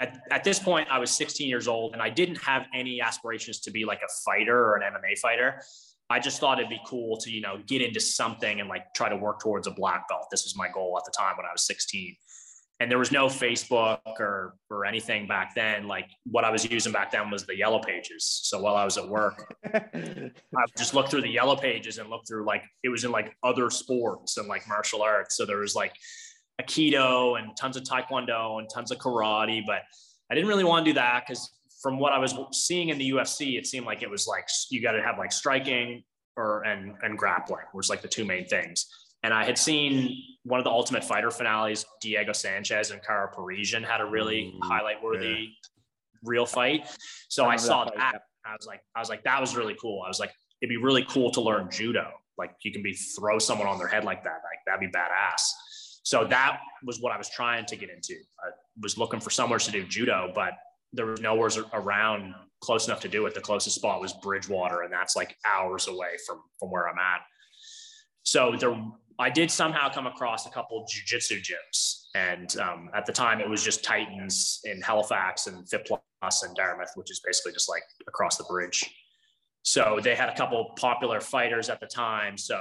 [0.00, 3.60] at, at this point, I was 16 years old and I didn't have any aspirations
[3.60, 5.60] to be like a fighter or an MMA fighter.
[6.10, 9.08] I just thought it'd be cool to, you know, get into something and like try
[9.08, 10.26] to work towards a black belt.
[10.30, 12.14] This was my goal at the time when I was 16
[12.80, 15.86] and there was no Facebook or or anything back then.
[15.86, 18.40] Like what I was using back then was the yellow pages.
[18.44, 20.30] So while I was at work, I
[20.76, 23.70] just looked through the yellow pages and looked through like it was in like other
[23.70, 25.36] sports and like martial arts.
[25.36, 25.94] So there was like
[26.60, 29.82] aikido and tons of taekwondo and tons of karate, but
[30.30, 33.10] I didn't really want to do that because from what I was seeing in the
[33.10, 36.02] UFC, it seemed like it was like you got to have like striking
[36.36, 38.86] or and and grappling was like the two main things.
[39.24, 43.82] And I had seen one of the Ultimate Fighter finales, Diego Sanchez and Karo Parisyan
[43.82, 45.46] had a really mm, highlight worthy yeah.
[46.22, 46.86] real fight.
[47.30, 47.94] So I, I saw that.
[47.96, 48.22] that.
[48.44, 50.02] I was like, I was like, that was really cool.
[50.04, 52.10] I was like, it'd be really cool to learn judo.
[52.36, 54.40] Like you can be throw someone on their head like that.
[54.44, 55.40] Like that'd be badass.
[56.02, 58.14] So that was what I was trying to get into.
[58.44, 58.50] I
[58.82, 60.52] was looking for somewhere to do judo, but
[60.92, 63.34] there was nowhere around close enough to do it.
[63.34, 67.22] The closest spot was Bridgewater, and that's like hours away from from where I'm at.
[68.24, 68.74] So there
[69.18, 72.06] I did somehow come across a couple jujitsu gyms.
[72.14, 75.88] And um, at the time, it was just Titans in Halifax and Fit
[76.20, 78.88] Plus and Dartmouth, which is basically just like across the bridge.
[79.62, 82.36] So they had a couple popular fighters at the time.
[82.36, 82.60] So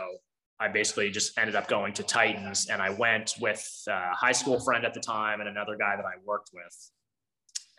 [0.60, 4.60] I basically just ended up going to Titans and I went with a high school
[4.60, 6.92] friend at the time and another guy that I worked with.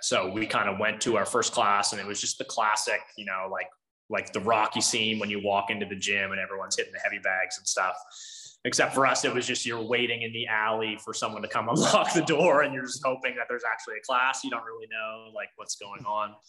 [0.00, 3.00] So we kind of went to our first class and it was just the classic,
[3.16, 3.68] you know, like
[4.10, 7.18] like the Rocky scene when you walk into the gym and everyone's hitting the heavy
[7.18, 7.96] bags and stuff.
[8.64, 11.68] Except for us, it was just you're waiting in the alley for someone to come
[11.70, 14.42] unlock the door, and you're just hoping that there's actually a class.
[14.42, 16.35] You don't really know like what's going on.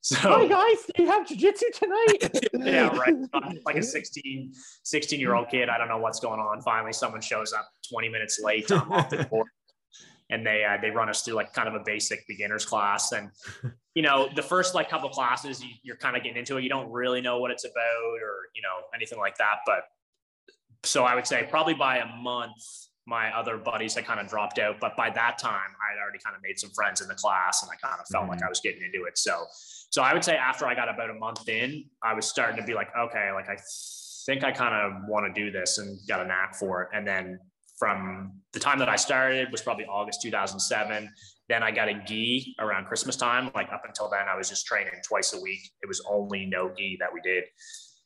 [0.00, 2.48] So, hi guys, do you have jujitsu tonight?
[2.64, 3.16] yeah, right.
[3.64, 4.52] Like a 16,
[4.84, 6.62] 16 year old kid, I don't know what's going on.
[6.62, 9.46] Finally, someone shows up 20 minutes late unlock the door.
[10.30, 13.30] And they uh, they run us through like kind of a basic beginners class, and
[13.94, 16.62] you know the first like couple classes you, you're kind of getting into it.
[16.62, 19.82] You don't really know what it's about or you know anything like that, but
[20.86, 22.62] so I would say probably by a month,
[23.06, 24.76] my other buddies had kind of dropped out.
[24.80, 27.62] But by that time, I had already kind of made some friends in the class
[27.62, 28.32] and I kind of felt mm-hmm.
[28.32, 29.16] like I was getting into it.
[29.16, 29.44] So,
[29.90, 32.64] so I would say after I got about a month in, I was starting to
[32.64, 33.56] be like, okay, like I
[34.26, 36.88] think I kind of want to do this and got a knack for it.
[36.92, 37.38] And then
[37.78, 41.08] from the time that I started was probably August 2007.
[41.48, 43.50] Then I got a gi around Christmas time.
[43.54, 45.60] Like up until then, I was just training twice a week.
[45.82, 47.44] It was only no gi that we did.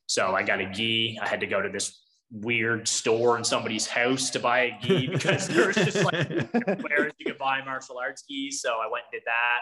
[0.07, 1.19] So I got a gi.
[1.23, 1.99] I had to go to this
[2.33, 6.29] weird store in somebody's house to buy a gi because there was just like
[6.83, 8.61] where you could buy martial arts gis.
[8.61, 9.61] So I went and did that.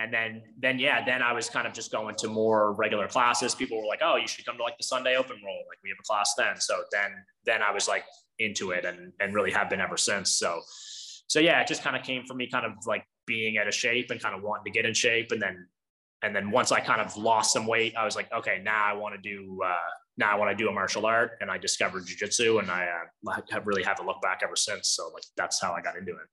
[0.00, 3.54] And then, then yeah, then I was kind of just going to more regular classes.
[3.54, 5.64] People were like, "Oh, you should come to like the Sunday Open Roll.
[5.68, 7.10] Like we have a class then." So then,
[7.44, 8.04] then I was like
[8.38, 10.30] into it, and and really have been ever since.
[10.30, 10.62] So,
[11.26, 13.74] so yeah, it just kind of came from me, kind of like being out of
[13.74, 15.66] shape and kind of wanting to get in shape, and then,
[16.22, 18.92] and then once I kind of lost some weight, I was like, okay, now I
[18.92, 19.74] want to do uh,
[20.18, 22.86] now want to do a martial art and I discovered jujitsu and I
[23.26, 24.88] uh, have really haven't looked back ever since.
[24.88, 26.28] So like that's how I got into it.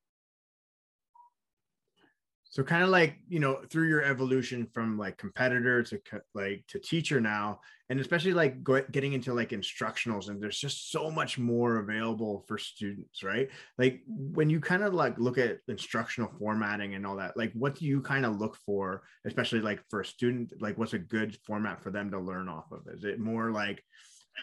[2.49, 6.01] So kind of like, you know, through your evolution from like competitor to
[6.33, 11.09] like to teacher now, and especially like getting into like instructionals and there's just so
[11.09, 13.49] much more available for students, right?
[13.77, 17.75] Like when you kind of like look at instructional formatting and all that, like what
[17.75, 21.37] do you kind of look for, especially like for a student, like what's a good
[21.45, 22.81] format for them to learn off of?
[22.93, 23.83] Is it more like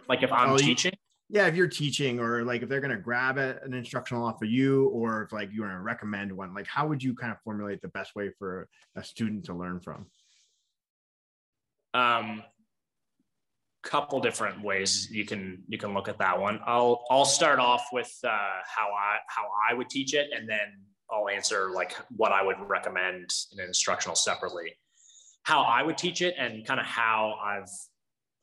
[0.08, 0.94] like if I'm oh, teaching?
[1.28, 4.42] yeah, if you're teaching or like if they're going to grab a, an instructional off
[4.42, 7.32] of you or if like you want to recommend one, like how would you kind
[7.32, 10.06] of formulate the best way for a student to learn from?
[11.94, 12.42] Um,
[13.84, 16.58] couple different ways you can you can look at that one.
[16.66, 20.80] I'll I'll start off with uh, how I how I would teach it, and then
[21.10, 24.72] I'll answer like what I would recommend in an instructional separately.
[25.42, 27.68] How I would teach it, and kind of how I've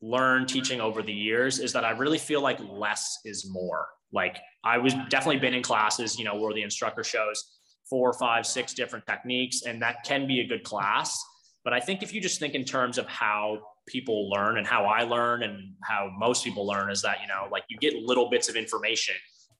[0.01, 3.87] learned teaching over the years is that I really feel like less is more.
[4.13, 7.43] Like I was definitely been in classes, you know, where the instructor shows
[7.89, 11.19] four, five, six different techniques, and that can be a good class.
[11.63, 13.59] But I think if you just think in terms of how
[13.91, 17.47] people learn and how I learn and how most people learn is that, you know,
[17.51, 19.15] like you get little bits of information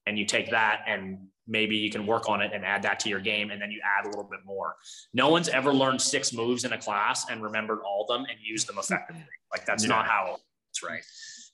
[0.08, 1.18] and you take that and
[1.48, 3.82] maybe you can work on it and add that to your game and then you
[3.84, 4.76] add a little bit more.
[5.14, 8.40] No one's ever learned six moves in a class and remembered all of them and
[8.42, 9.26] used them effectively.
[9.52, 9.90] Like that's yeah.
[9.90, 10.38] not how
[10.70, 11.04] it's right.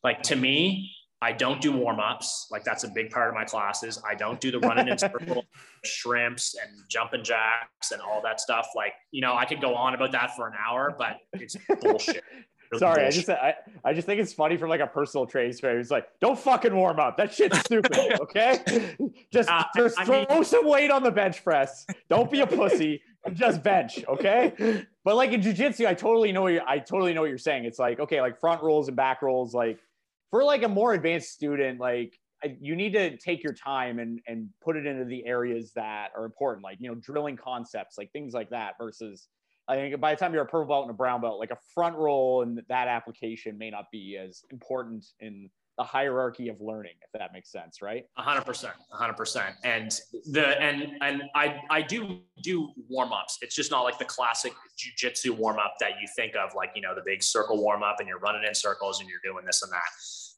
[0.03, 2.47] Like to me, I don't do warm ups.
[2.51, 4.01] Like that's a big part of my classes.
[4.07, 5.45] I don't do the running in circle,
[5.83, 8.69] shrimps and jumping jacks and all that stuff.
[8.75, 12.23] Like, you know, I could go on about that for an hour, but it's bullshit.
[12.75, 15.55] Sorry, I just I, I just think it's funny from like a personal training.
[15.61, 17.17] It's like, don't fucking warm up.
[17.17, 17.97] That shit's stupid.
[18.21, 18.95] Okay,
[19.31, 21.85] just uh, just I throw mean, some weight on the bench press.
[22.09, 23.01] Don't be a pussy
[23.33, 24.03] just bench.
[24.07, 26.61] Okay, but like in jujitsu, I totally know you.
[26.65, 27.65] I totally know what you're saying.
[27.65, 29.53] It's like okay, like front rolls and back rolls.
[29.53, 29.79] Like
[30.31, 32.17] for like a more advanced student, like
[32.59, 36.25] you need to take your time and and put it into the areas that are
[36.25, 39.27] important, like you know, drilling concepts, like things like that, versus
[39.67, 41.57] I think by the time you're a purple belt and a brown belt, like a
[41.73, 46.93] front roll and that application may not be as important in the hierarchy of learning,
[47.03, 48.05] if that makes sense, right?
[48.17, 49.55] A hundred percent, a hundred percent.
[49.63, 49.91] And
[50.31, 53.37] the and and I I do do warm ups.
[53.41, 56.81] It's just not like the classic jujitsu warm up that you think of, like you
[56.81, 59.61] know the big circle warm up, and you're running in circles and you're doing this
[59.61, 59.89] and that.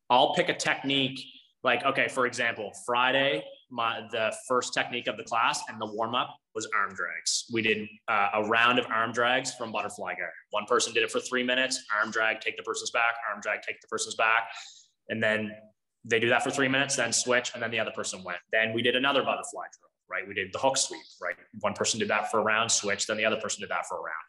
[0.10, 1.22] I'll pick a technique
[1.64, 6.16] like okay, for example, Friday my the first technique of the class and the warm
[6.16, 7.46] up was arm drags.
[7.54, 10.32] We did uh, a round of arm drags from butterfly guard.
[10.52, 13.62] One person did it for three minutes, arm drag, take the person's back, arm drag,
[13.62, 14.50] take the person's back,
[15.10, 15.52] and then
[16.06, 18.40] they do that for three minutes, then switch, and then the other person went.
[18.52, 20.28] Then we did another butterfly drill, right?
[20.28, 21.36] We did the hook sweep, right?
[21.60, 23.98] One person did that for a round, switch, then the other person did that for
[23.98, 24.26] a round.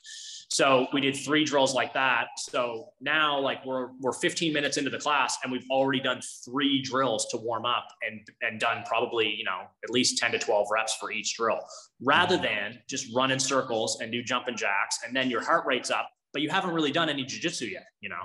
[0.52, 2.26] So we did three drills like that.
[2.36, 6.82] So now like we're we're 15 minutes into the class and we've already done three
[6.82, 10.66] drills to warm up and and done probably, you know, at least 10 to 12
[10.72, 11.60] reps for each drill
[12.02, 12.44] rather mm-hmm.
[12.44, 16.10] than just run in circles and do jumping jacks and then your heart rate's up,
[16.32, 18.24] but you haven't really done any jujitsu yet, you know.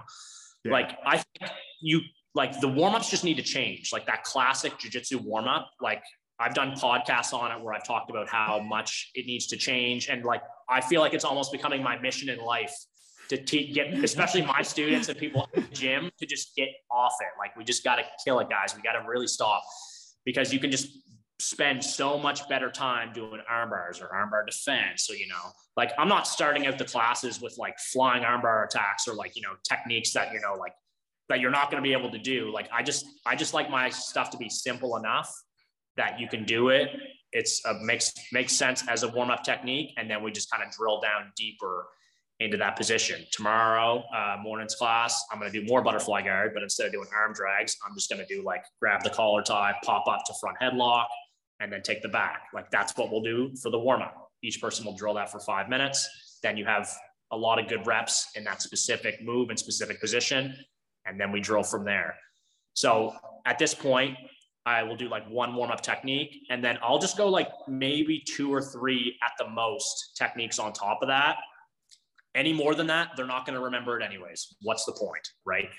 [0.63, 0.71] Yeah.
[0.71, 2.01] Like I think you
[2.33, 3.93] like the warm-ups just need to change.
[3.93, 6.03] Like that classic jujitsu warm-up, like
[6.39, 10.09] I've done podcasts on it where I've talked about how much it needs to change.
[10.09, 12.73] And like, I feel like it's almost becoming my mission in life
[13.29, 17.13] to te- get, especially my students and people at the gym to just get off
[17.21, 17.27] it.
[17.39, 18.75] Like, we just got to kill it, guys.
[18.75, 19.63] We got to really stop.
[20.25, 20.89] because you can just
[21.39, 25.05] spend so much better time doing arm bars or arm bar defense.
[25.05, 28.63] So, you know, like I'm not starting out the classes with like flying arm bar
[28.65, 30.73] attacks or like, you know, techniques that, you know, like
[31.29, 32.51] that you're not going to be able to do.
[32.51, 35.31] Like I just, I just like my stuff to be simple enough
[35.97, 36.89] that you can do it.
[37.31, 39.93] It's a makes, makes sense as a warm up technique.
[39.97, 41.87] And then we just kind of drill down deeper
[42.39, 43.25] into that position.
[43.31, 47.07] Tomorrow, uh, morning's class, I'm going to do more butterfly guard, but instead of doing
[47.15, 50.33] arm drags, I'm just going to do like grab the collar tie, pop up to
[50.41, 51.05] front headlock,
[51.59, 52.43] and then take the back.
[52.53, 54.31] Like that's what we'll do for the warm up.
[54.43, 56.39] Each person will drill that for five minutes.
[56.43, 56.89] Then you have
[57.31, 60.55] a lot of good reps in that specific move and specific position.
[61.05, 62.15] And then we drill from there.
[62.73, 63.13] So
[63.45, 64.17] at this point,
[64.65, 68.23] I will do like one warm up technique and then I'll just go like maybe
[68.25, 71.37] two or three at the most techniques on top of that.
[72.33, 74.55] Any more than that, they're not going to remember it anyways.
[74.61, 75.27] What's the point?
[75.45, 75.69] Right.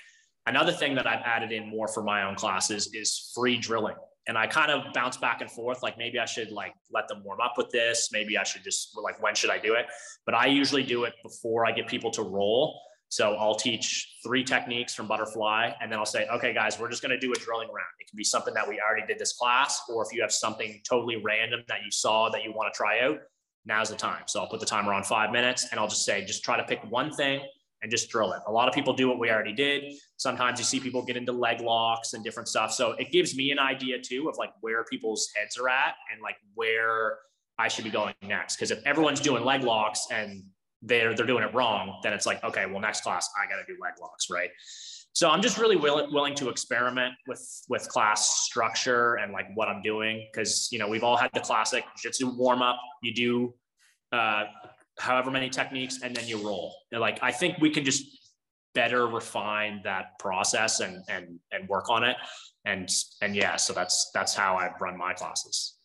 [0.45, 3.95] Another thing that I've added in more for my own classes is free drilling
[4.27, 5.81] and I kind of bounce back and forth.
[5.81, 8.09] Like maybe I should like let them warm up with this.
[8.11, 9.85] Maybe I should just like when should I do it?
[10.25, 12.79] But I usually do it before I get people to roll.
[13.09, 17.01] So I'll teach three techniques from butterfly, and then I'll say, okay, guys, we're just
[17.01, 17.87] going to do a drilling round.
[17.99, 20.81] It can be something that we already did this class, or if you have something
[20.87, 23.19] totally random that you saw that you want to try out,
[23.65, 24.23] now's the time.
[24.27, 26.63] So I'll put the timer on five minutes, and I'll just say, just try to
[26.63, 27.41] pick one thing
[27.81, 28.41] and just drill it.
[28.47, 29.93] A lot of people do what we already did.
[30.17, 32.73] Sometimes you see people get into leg locks and different stuff.
[32.73, 36.21] So it gives me an idea too of like where people's heads are at and
[36.21, 37.19] like where
[37.59, 38.55] I should be going next.
[38.55, 40.43] Because if everyone's doing leg locks and
[40.81, 43.73] they're they're doing it wrong, then it's like okay, well next class I got to
[43.73, 44.49] do leg locks, right?
[45.13, 49.67] So I'm just really willing willing to experiment with with class structure and like what
[49.67, 52.79] I'm doing because you know we've all had the classic jiu-jitsu warm up.
[53.01, 53.53] You do
[54.11, 54.45] uh,
[54.99, 58.03] however many techniques and then you roll like i think we can just
[58.73, 62.17] better refine that process and and and work on it
[62.65, 62.89] and
[63.21, 65.76] and yeah so that's that's how i run my classes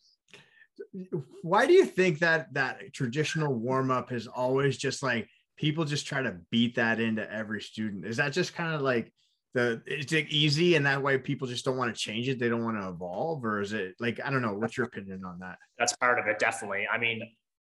[1.42, 6.07] why do you think that that traditional warm up is always just like people just
[6.07, 8.07] try to beat that into every student?
[8.07, 9.12] Is that just kind of like
[9.55, 12.49] the it's like easy and that way people just don't want to change it they
[12.49, 15.38] don't want to evolve or is it like i don't know what's your opinion on
[15.40, 15.59] that?
[15.79, 16.87] That's part of it definitely.
[16.90, 17.23] I mean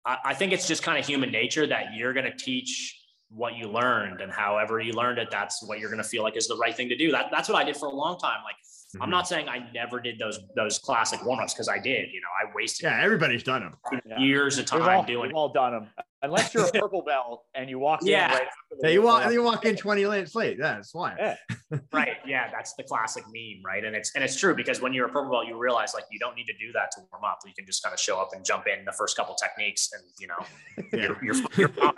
[0.07, 3.68] I, think it's just kind of human nature that you're going to teach what you
[3.68, 6.56] learned and however you learned it, that's what you're going to feel like is the
[6.56, 7.10] right thing to do.
[7.10, 8.38] That, that's what I did for a long time.
[8.44, 9.02] Like, mm-hmm.
[9.02, 12.28] I'm not saying I never did those, those classic warmups because I did, you know,
[12.40, 15.72] I wasted yeah, everybody's done them years of time we've all, doing we've all done
[15.72, 15.88] them
[16.22, 18.26] unless you're a purple belt and you walk yeah.
[18.26, 18.48] in right
[18.82, 20.58] yeah, you walk you walk in 20 minutes late.
[20.58, 21.14] Yeah, that's why.
[21.18, 21.78] Yeah.
[21.92, 22.16] right.
[22.26, 23.84] Yeah, that's the classic meme, right?
[23.84, 26.18] And it's and it's true because when you're a purple belt, you realize like you
[26.18, 27.38] don't need to do that to warm up.
[27.46, 30.02] You can just kind of show up and jump in the first couple techniques, and
[30.18, 30.34] you know,
[30.92, 31.06] yeah.
[31.06, 31.94] you're, you're, you're fine.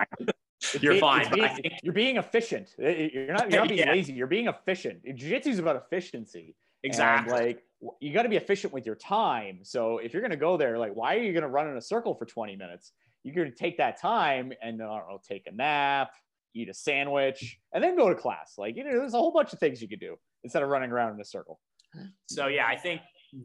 [0.81, 1.27] You're fine.
[1.33, 2.75] Being, you're being efficient.
[2.79, 3.51] You're not.
[3.51, 3.93] You're not being yeah.
[3.93, 4.13] lazy.
[4.13, 5.05] You're being efficient.
[5.05, 6.55] Jiu-jitsu is about efficiency.
[6.83, 7.33] Exactly.
[7.33, 7.63] And like
[8.01, 9.61] you got to be efficient with your time.
[9.63, 11.77] So if you're going to go there, like, why are you going to run in
[11.77, 12.93] a circle for 20 minutes?
[13.23, 16.11] You're going to take that time and I don't know, take a nap,
[16.55, 18.55] eat a sandwich, and then go to class.
[18.57, 20.91] Like, you know, there's a whole bunch of things you could do instead of running
[20.91, 21.61] around in a circle.
[22.27, 23.01] So yeah, I think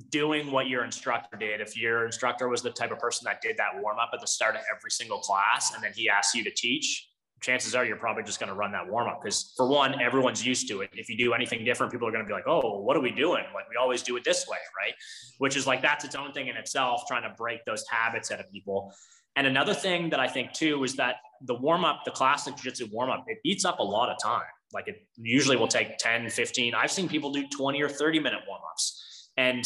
[0.10, 3.57] doing what your instructor did, if your instructor was the type of person that did
[3.57, 6.43] that warm up at the start of every single class, and then he asked you
[6.43, 7.10] to teach,
[7.41, 10.45] chances are you're probably just going to run that warm up because for one everyone's
[10.45, 10.89] used to it.
[10.93, 13.12] If you do anything different people are going to be like oh what are we
[13.12, 13.43] doing?
[13.54, 14.93] Like we always do it this way right?
[15.39, 18.39] Which is like that's its own thing in itself trying to break those habits out
[18.39, 18.93] of people.
[19.36, 22.88] And another thing that i think too is that the warm up the classic jiu-jitsu
[22.91, 24.43] warm up it eats up a lot of time.
[24.73, 28.39] Like it usually will take 10 15 i've seen people do 20 or 30 minute
[28.47, 29.65] warm ups and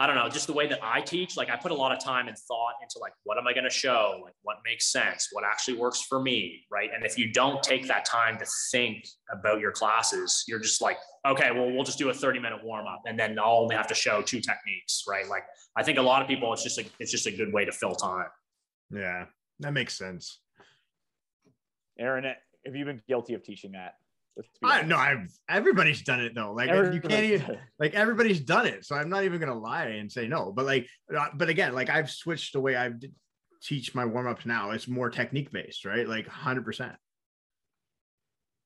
[0.00, 1.98] I don't know, just the way that I teach, like I put a lot of
[1.98, 4.20] time and thought into like, what am I going to show?
[4.22, 5.28] Like what makes sense?
[5.32, 6.64] What actually works for me?
[6.70, 6.90] Right.
[6.94, 10.98] And if you don't take that time to think about your classes, you're just like,
[11.26, 13.88] okay, well, we'll just do a 30 minute warm up and then I'll only have
[13.88, 15.02] to show two techniques.
[15.08, 15.28] Right.
[15.28, 15.42] Like
[15.76, 17.72] I think a lot of people, it's just a, it's just a good way to
[17.72, 18.28] fill time.
[18.90, 19.24] Yeah,
[19.58, 20.38] that makes sense.
[21.98, 23.94] Aaron, have you been guilty of teaching that?
[24.62, 24.96] I don't know.
[24.96, 26.52] I've everybody's done it though.
[26.52, 28.84] Like everybody's you can't even like everybody's done it.
[28.84, 30.52] So I'm not even gonna lie and say no.
[30.52, 32.90] But like, uh, but again, like I've switched the way I
[33.62, 34.70] teach my warm ups now.
[34.70, 36.08] It's more technique based, right?
[36.08, 36.64] Like 100.
[36.64, 36.92] percent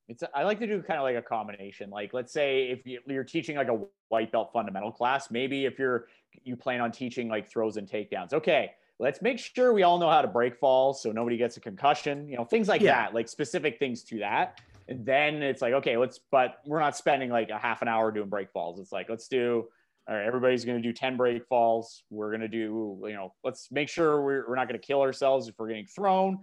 [0.07, 1.89] It's I like to do kind of like a combination.
[1.89, 6.07] Like let's say if you're teaching like a white belt fundamental class, maybe if you're
[6.43, 8.33] you plan on teaching like throws and takedowns.
[8.33, 11.59] Okay, let's make sure we all know how to break falls so nobody gets a
[11.59, 12.27] concussion.
[12.27, 13.05] You know things like yeah.
[13.05, 16.97] that, like specific things to that and then it's like, okay, let's, but we're not
[16.97, 18.79] spending like a half an hour doing break falls.
[18.79, 19.67] It's like, let's do,
[20.07, 22.03] all right, everybody's going to do 10 break falls.
[22.09, 25.01] We're going to do, you know, let's make sure we're, we're not going to kill
[25.01, 26.39] ourselves if we're getting thrown.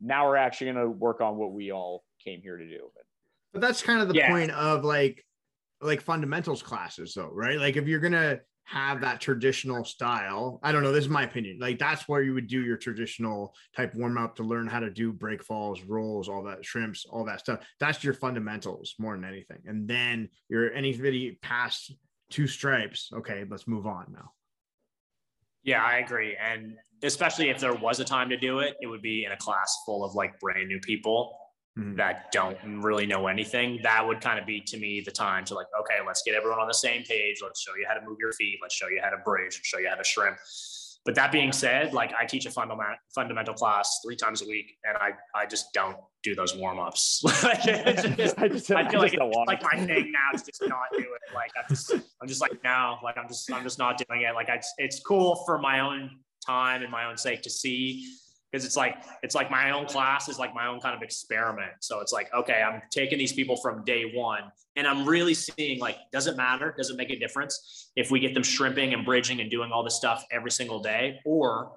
[0.00, 2.90] Now we're actually going to work on what we all came here to do.
[2.94, 3.04] But,
[3.52, 4.30] but that's kind of the yeah.
[4.30, 5.24] point of like,
[5.80, 7.58] like fundamentals classes though, right?
[7.58, 10.58] Like if you're going to, have that traditional style.
[10.62, 10.92] I don't know.
[10.92, 11.58] This is my opinion.
[11.60, 14.90] Like that's where you would do your traditional type warm up to learn how to
[14.90, 17.60] do break falls, rolls, all that shrimps, all that stuff.
[17.78, 19.58] That's your fundamentals more than anything.
[19.66, 21.94] And then you're anybody past
[22.30, 23.10] two stripes.
[23.14, 24.32] Okay, let's move on now.
[25.62, 26.36] Yeah, I agree.
[26.36, 29.36] And especially if there was a time to do it, it would be in a
[29.36, 31.36] class full of like brand new people.
[31.76, 31.96] Mm-hmm.
[31.96, 33.80] that don't really know anything.
[33.82, 36.60] That would kind of be to me the time to like, okay, let's get everyone
[36.60, 37.38] on the same page.
[37.42, 38.60] Let's show you how to move your feet.
[38.62, 40.36] Let's show you how to bridge and show you how to shrimp.
[41.04, 44.76] But that being said, like I teach a fundamental fundamental class three times a week,
[44.84, 47.22] and I I just don't do those warm ups.
[47.44, 50.62] I just, I, just, I feel I like it's like my thing now to just
[50.62, 51.34] not do it.
[51.34, 54.34] Like I just I'm just like no, like I'm just I'm just not doing it.
[54.34, 56.10] Like I, it's cool for my own
[56.46, 58.06] time and my own sake to see
[58.54, 61.72] because it's like it's like my own class is like my own kind of experiment.
[61.80, 64.42] So it's like okay i'm taking these people from day one
[64.76, 66.72] and i'm really seeing like does it matter?
[66.76, 69.82] Does it make a difference if we get them shrimping and bridging and doing all
[69.82, 71.18] this stuff every single day?
[71.24, 71.72] Or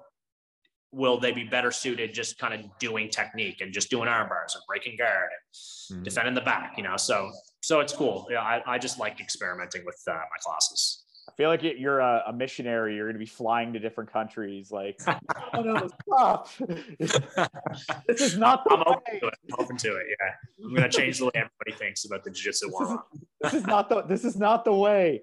[0.92, 4.54] will they be better suited just kind of doing technique and just doing arm bars
[4.54, 6.04] and breaking guard and mm-hmm.
[6.04, 6.96] defending the back you know?
[6.96, 8.28] So so it's cool.
[8.30, 11.04] Yeah i, I just like experimenting with uh, my classes
[11.38, 12.96] feel like you're a, a missionary.
[12.96, 14.70] You're going to be flying to different countries.
[14.70, 15.00] Like,
[15.54, 16.48] oh no, stop!
[16.98, 18.86] this is not the I'm way.
[18.88, 19.34] Open to it.
[19.44, 20.06] I'm open to it.
[20.08, 22.98] Yeah, I'm going to change the way everybody thinks about the jiu-jitsu warm
[23.40, 24.02] This is not the.
[24.02, 25.22] This is not the way.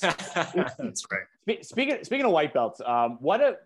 [0.00, 1.64] That's right.
[1.64, 3.56] Speaking speaking of white belts, um, what a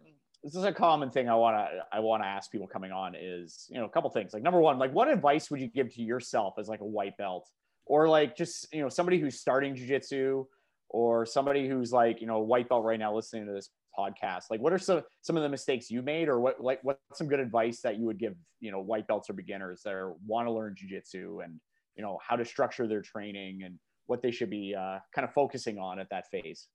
[0.43, 3.15] this is a common thing I want to I want to ask people coming on
[3.15, 5.93] is you know a couple things like number one like what advice would you give
[5.95, 7.51] to yourself as like a white belt
[7.85, 10.47] or like just you know somebody who's starting jujitsu
[10.91, 14.61] or somebody who's like you know white belt right now listening to this podcast like
[14.61, 17.41] what are some some of the mistakes you made or what like what's some good
[17.41, 20.75] advice that you would give you know white belts or beginners that want to learn
[20.77, 21.61] jiu-jitsu and
[21.97, 25.33] you know how to structure their training and what they should be uh, kind of
[25.33, 26.67] focusing on at that phase?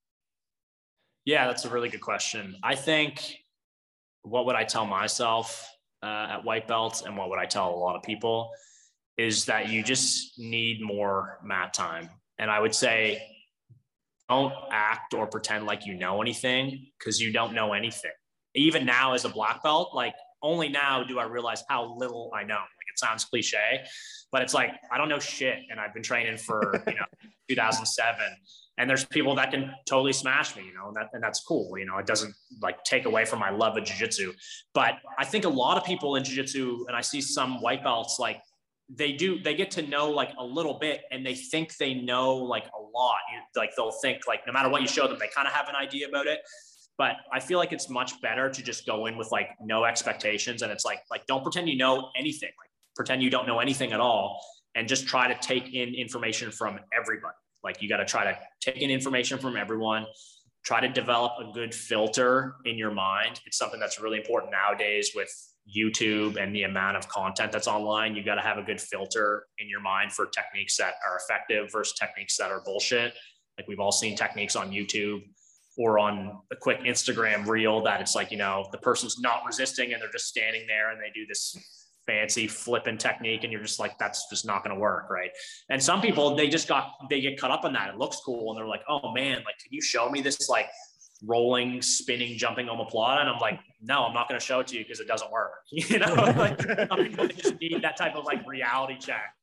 [1.25, 2.55] Yeah that's a really good question.
[2.63, 3.35] I think
[4.23, 5.69] what would i tell myself
[6.03, 8.49] uh, at white belts and what would i tell a lot of people
[9.17, 12.09] is that you just need more mat time.
[12.39, 13.21] And i would say
[14.29, 18.11] don't act or pretend like you know anything because you don't know anything.
[18.55, 22.43] Even now, as a black belt, like only now do I realize how little I
[22.43, 22.55] know.
[22.55, 23.83] Like it sounds cliche,
[24.31, 27.05] but it's like I don't know shit, and I've been training for you know
[27.49, 28.21] 2007.
[28.77, 31.77] And there's people that can totally smash me, you know, and, that, and that's cool.
[31.77, 34.33] You know, it doesn't like take away from my love of jujitsu.
[34.73, 38.17] But I think a lot of people in jujitsu, and I see some white belts
[38.19, 38.41] like
[38.89, 42.35] they do they get to know like a little bit and they think they know
[42.35, 43.19] like a lot.
[43.55, 45.75] Like they'll think like no matter what you show them they kind of have an
[45.75, 46.39] idea about it.
[46.97, 50.61] But i feel like it's much better to just go in with like no expectations
[50.61, 52.51] and it's like like don't pretend you know anything.
[52.59, 54.41] Like pretend you don't know anything at all
[54.75, 57.35] and just try to take in information from everybody.
[57.63, 60.05] Like you got to try to take in information from everyone
[60.65, 63.39] try to develop a good filter in your mind.
[63.45, 65.29] It's something that's really important nowadays with
[65.73, 69.45] YouTube and the amount of content that's online, you got to have a good filter
[69.59, 73.13] in your mind for techniques that are effective versus techniques that are bullshit.
[73.57, 75.23] Like we've all seen techniques on YouTube
[75.77, 79.93] or on a quick Instagram reel that it's like, you know, the person's not resisting
[79.93, 81.57] and they're just standing there and they do this
[82.05, 85.31] fancy flipping technique and you're just like that's just not going to work right
[85.69, 88.51] and some people they just got they get caught up in that it looks cool
[88.51, 90.67] and they're like oh man like can you show me this like
[91.25, 93.21] rolling, spinning, jumping on the omoplata.
[93.21, 95.31] And I'm like, no, I'm not going to show it to you because it doesn't
[95.31, 95.51] work.
[95.71, 96.57] You know, like
[96.97, 99.33] people just need that type of like reality check.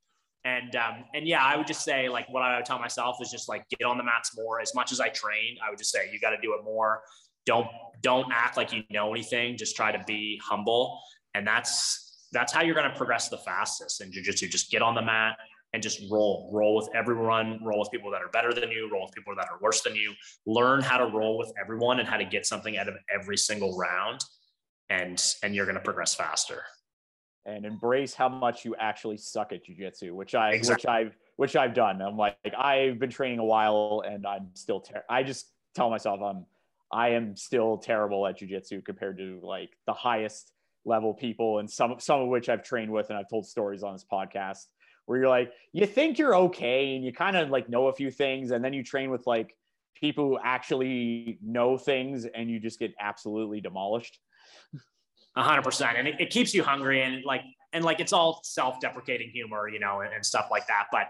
[0.45, 3.31] And um, and yeah, I would just say like what I would tell myself is
[3.31, 4.61] just like get on the mats more.
[4.61, 7.03] As much as I train, I would just say you got to do it more.
[7.47, 7.69] Don't
[8.01, 9.57] don't act like you know anything.
[9.57, 11.01] Just try to be humble,
[11.35, 14.49] and that's that's how you're going to progress the fastest in jiu-jitsu.
[14.49, 15.37] Just get on the mat,
[15.73, 19.07] and just roll, roll with everyone, roll with people that are better than you, roll
[19.07, 20.13] with people that are worse than you.
[20.47, 23.77] Learn how to roll with everyone and how to get something out of every single
[23.77, 24.21] round,
[24.91, 26.63] and and you're going to progress faster.
[27.45, 30.83] And embrace how much you actually suck at jujitsu, which I exactly.
[30.83, 32.01] which I've which I've done.
[32.01, 34.81] I'm like, I've been training a while, and I'm still.
[34.81, 36.45] Ter- I just tell myself I'm
[36.93, 40.53] I am still terrible at jujitsu compared to like the highest
[40.85, 43.95] level people, and some some of which I've trained with, and I've told stories on
[43.95, 44.67] this podcast
[45.07, 48.11] where you're like, you think you're okay and you kind of like know a few
[48.11, 49.55] things, and then you train with like
[50.03, 54.19] people who actually know things and you just get absolutely demolished.
[55.37, 55.97] A hundred percent.
[55.97, 57.43] And it, it, keeps you hungry and like,
[57.73, 60.89] and like, it's all self-deprecating humor, you know, and, and stuff like that.
[60.93, 61.07] But,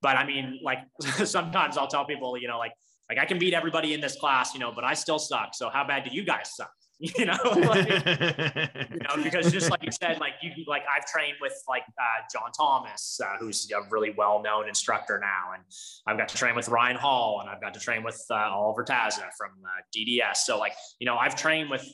[0.00, 0.78] but I mean, like
[1.24, 2.72] sometimes I'll tell people, you know, like,
[3.08, 5.54] like I can beat everybody in this class, you know, but I still suck.
[5.54, 6.70] So how bad do you guys suck?
[7.18, 11.36] you know, like, you know, because just like you said, like you, like I've trained
[11.40, 15.62] with like uh, John Thomas, uh, who's a really well-known instructor now, and
[16.06, 18.84] I've got to train with Ryan Hall, and I've got to train with uh, Oliver
[18.84, 20.36] Taza from uh, DDS.
[20.36, 21.86] So like, you know, I've trained with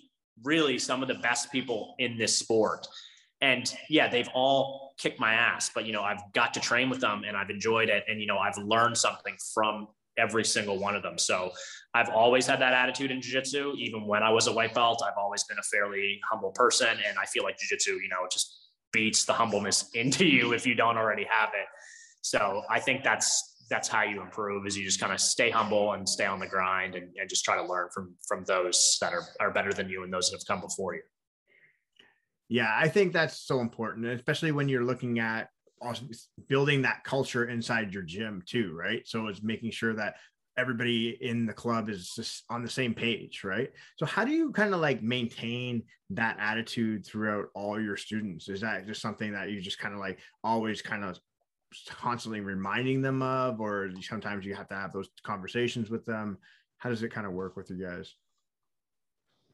[0.44, 2.86] really some of the best people in this sport,
[3.40, 7.00] and yeah, they've all kicked my ass, but you know, I've got to train with
[7.00, 9.88] them, and I've enjoyed it, and you know, I've learned something from
[10.18, 11.18] every single one of them.
[11.18, 11.50] So
[11.92, 13.74] I've always had that attitude in jiu-jitsu.
[13.76, 16.88] Even when I was a white belt, I've always been a fairly humble person.
[16.88, 20.74] And I feel like jiu-jitsu, you know, just beats the humbleness into you if you
[20.74, 21.66] don't already have it.
[22.22, 25.92] So I think that's that's how you improve is you just kind of stay humble
[25.92, 29.12] and stay on the grind and, and just try to learn from from those that
[29.12, 31.02] are, are better than you and those that have come before you.
[32.48, 35.50] Yeah, I think that's so important, especially when you're looking at
[35.82, 36.04] uh, also
[36.48, 39.06] building that culture inside your gym too, right?
[39.06, 40.16] So it's making sure that
[40.56, 43.70] everybody in the club is just on the same page, right?
[43.96, 48.48] So how do you kind of like maintain that attitude throughout all your students?
[48.48, 51.18] Is that just something that you just kind of like always kind of
[51.88, 56.38] constantly reminding them of, or sometimes you have to have those conversations with them?
[56.78, 58.14] How does it kind of work with you guys?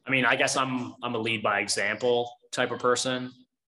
[0.05, 3.31] I mean, I guess I'm I'm a lead by example type of person.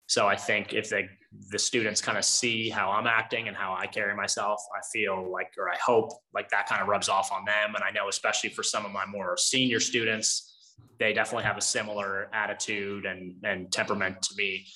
[0.06, 1.08] So I think if they
[1.50, 5.30] the students kind of see how I'm acting and how I carry myself, I feel
[5.32, 7.74] like, or I hope like that kind of rubs off on them.
[7.74, 11.62] And I know, especially for some of my more senior students, they definitely have a
[11.62, 14.66] similar attitude and, and temperament to me.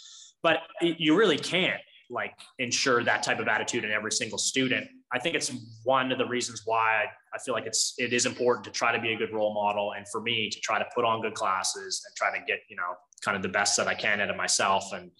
[0.43, 1.81] But you really can't
[2.11, 4.87] like ensure that type of attitude in every single student.
[5.13, 5.53] I think it's
[5.85, 7.05] one of the reasons why
[7.35, 9.93] I feel like it's it is important to try to be a good role model
[9.97, 12.77] and for me to try to put on good classes and try to get, you
[12.77, 12.95] know,
[13.25, 15.11] kind of the best that I can out of myself and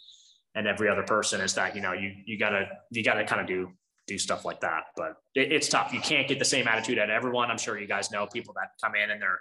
[0.57, 3.47] and every other person is that you know you you gotta you gotta kind of
[3.47, 3.71] do
[4.09, 4.85] do stuff like that.
[4.97, 5.93] But it, it's tough.
[5.93, 7.51] You can't get the same attitude at everyone.
[7.51, 9.41] I'm sure you guys know people that come in and they're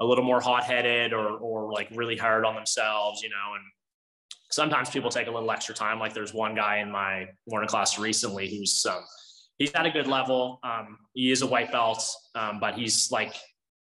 [0.00, 3.64] a little more hot-headed or or like really hard on themselves you know and
[4.50, 5.98] sometimes people take a little extra time.
[5.98, 9.02] Like there's one guy in my morning class recently who's um,
[9.58, 10.60] he's at a good level.
[10.62, 13.34] Um, he is a white belt um, but he's like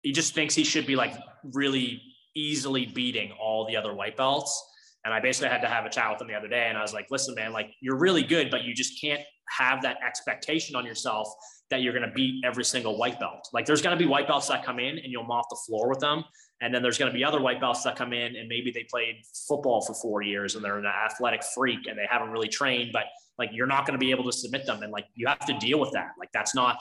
[0.03, 1.14] he just thinks he should be like
[1.55, 2.03] really
[2.34, 4.62] easily beating all the other white belts
[5.05, 6.66] and I basically had to have a chat with him the other day.
[6.68, 9.82] And I was like, listen, man, like you're really good, but you just can't have
[9.82, 11.28] that expectation on yourself
[11.70, 13.48] that you're going to beat every single white belt.
[13.53, 15.88] Like there's going to be white belts that come in and you'll mop the floor
[15.88, 16.24] with them.
[16.61, 18.86] And then there's going to be other white belts that come in and maybe they
[18.88, 19.16] played
[19.48, 23.05] football for four years and they're an athletic freak and they haven't really trained, but
[23.38, 24.82] like you're not going to be able to submit them.
[24.82, 26.11] And like you have to deal with that.
[26.18, 26.80] Like that's not,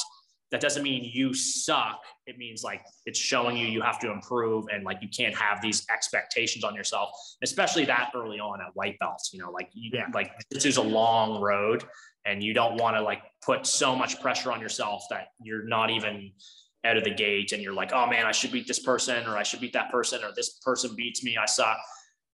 [0.51, 2.01] that doesn't mean you suck.
[2.27, 5.61] It means like it's showing you you have to improve and like you can't have
[5.61, 7.09] these expectations on yourself,
[7.41, 9.31] especially that early on at white belts.
[9.33, 10.07] You know, like you, yeah.
[10.13, 11.85] like this is a long road,
[12.25, 15.89] and you don't want to like put so much pressure on yourself that you're not
[15.89, 16.31] even
[16.83, 19.37] out of the gate and you're like, oh man, I should beat this person or
[19.37, 21.37] I should beat that person or this person beats me.
[21.37, 21.77] I suck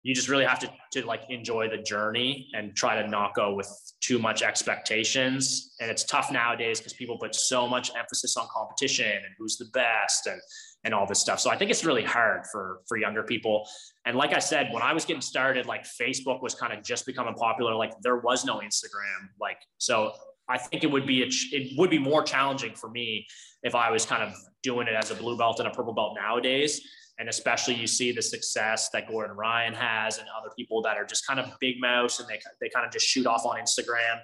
[0.07, 3.53] you just really have to, to like enjoy the journey and try to not go
[3.53, 3.69] with
[4.01, 5.75] too much expectations.
[5.81, 9.65] And it's tough nowadays because people put so much emphasis on competition and who's the
[9.75, 10.41] best and
[10.85, 11.41] and all this stuff.
[11.41, 13.69] So i think it's really hard for for younger people.
[14.05, 17.05] And like i said when i was getting started like facebook was kind of just
[17.05, 17.75] becoming popular.
[17.75, 20.13] Like there was no instagram like so
[20.49, 23.27] i think it would be a, it would be more challenging for me
[23.65, 24.33] if i was kind of
[24.63, 26.81] doing it as a blue belt and a purple belt nowadays
[27.19, 31.05] and especially you see the success that Gordon Ryan has and other people that are
[31.05, 34.19] just kind of big mouse and they, they kind of just shoot off on Instagram.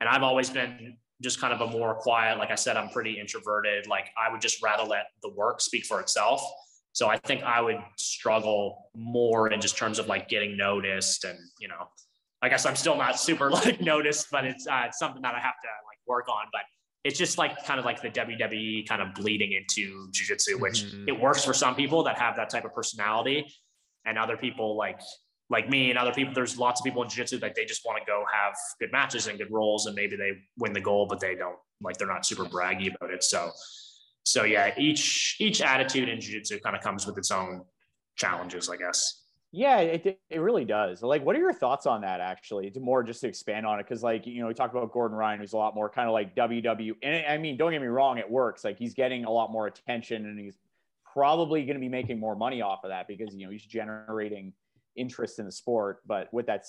[0.00, 3.20] And I've always been just kind of a more quiet, like I said, I'm pretty
[3.20, 3.86] introverted.
[3.86, 6.42] Like I would just rather let the work speak for itself.
[6.92, 11.38] So I think I would struggle more in just terms of like getting noticed and,
[11.60, 11.88] you know,
[12.42, 15.40] I guess I'm still not super like noticed, but it's, uh, it's something that I
[15.40, 16.46] have to like work on.
[16.52, 16.62] But
[17.04, 21.08] it's just like kind of like the WWE kind of bleeding into jujitsu, which mm-hmm.
[21.08, 23.46] it works for some people that have that type of personality,
[24.04, 25.00] and other people like
[25.48, 26.34] like me and other people.
[26.34, 29.26] There's lots of people in jujitsu that they just want to go have good matches
[29.26, 32.26] and good rolls, and maybe they win the goal, but they don't like they're not
[32.26, 33.24] super braggy about it.
[33.24, 33.50] So,
[34.24, 37.62] so yeah, each each attitude in jujitsu kind of comes with its own
[38.16, 39.19] challenges, I guess.
[39.52, 41.02] Yeah, it, it really does.
[41.02, 42.20] Like, what are your thoughts on that?
[42.20, 44.92] Actually, to more just to expand on it, because like you know, we talked about
[44.92, 46.92] Gordon Ryan, who's a lot more kind of like WW.
[47.02, 48.62] And I mean, don't get me wrong, it works.
[48.62, 50.56] Like he's getting a lot more attention, and he's
[51.12, 54.52] probably going to be making more money off of that because you know he's generating
[54.94, 56.00] interest in the sport.
[56.06, 56.64] But with that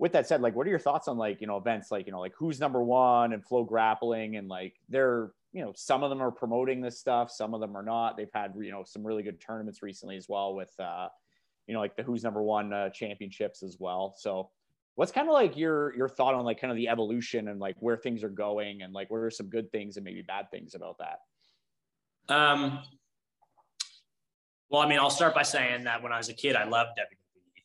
[0.00, 2.12] with that said, like, what are your thoughts on like you know events like you
[2.12, 6.10] know like who's number one and flow grappling and like they're you know some of
[6.10, 8.16] them are promoting this stuff, some of them are not.
[8.16, 10.72] They've had you know some really good tournaments recently as well with.
[10.80, 11.06] uh
[11.66, 14.14] you know, like the Who's Number One uh, championships as well.
[14.16, 14.50] So,
[14.96, 17.76] what's kind of like your your thought on like kind of the evolution and like
[17.80, 20.74] where things are going and like what are some good things and maybe bad things
[20.74, 22.34] about that?
[22.34, 22.80] Um,
[24.70, 26.98] Well, I mean, I'll start by saying that when I was a kid, I loved
[26.98, 27.18] WWE.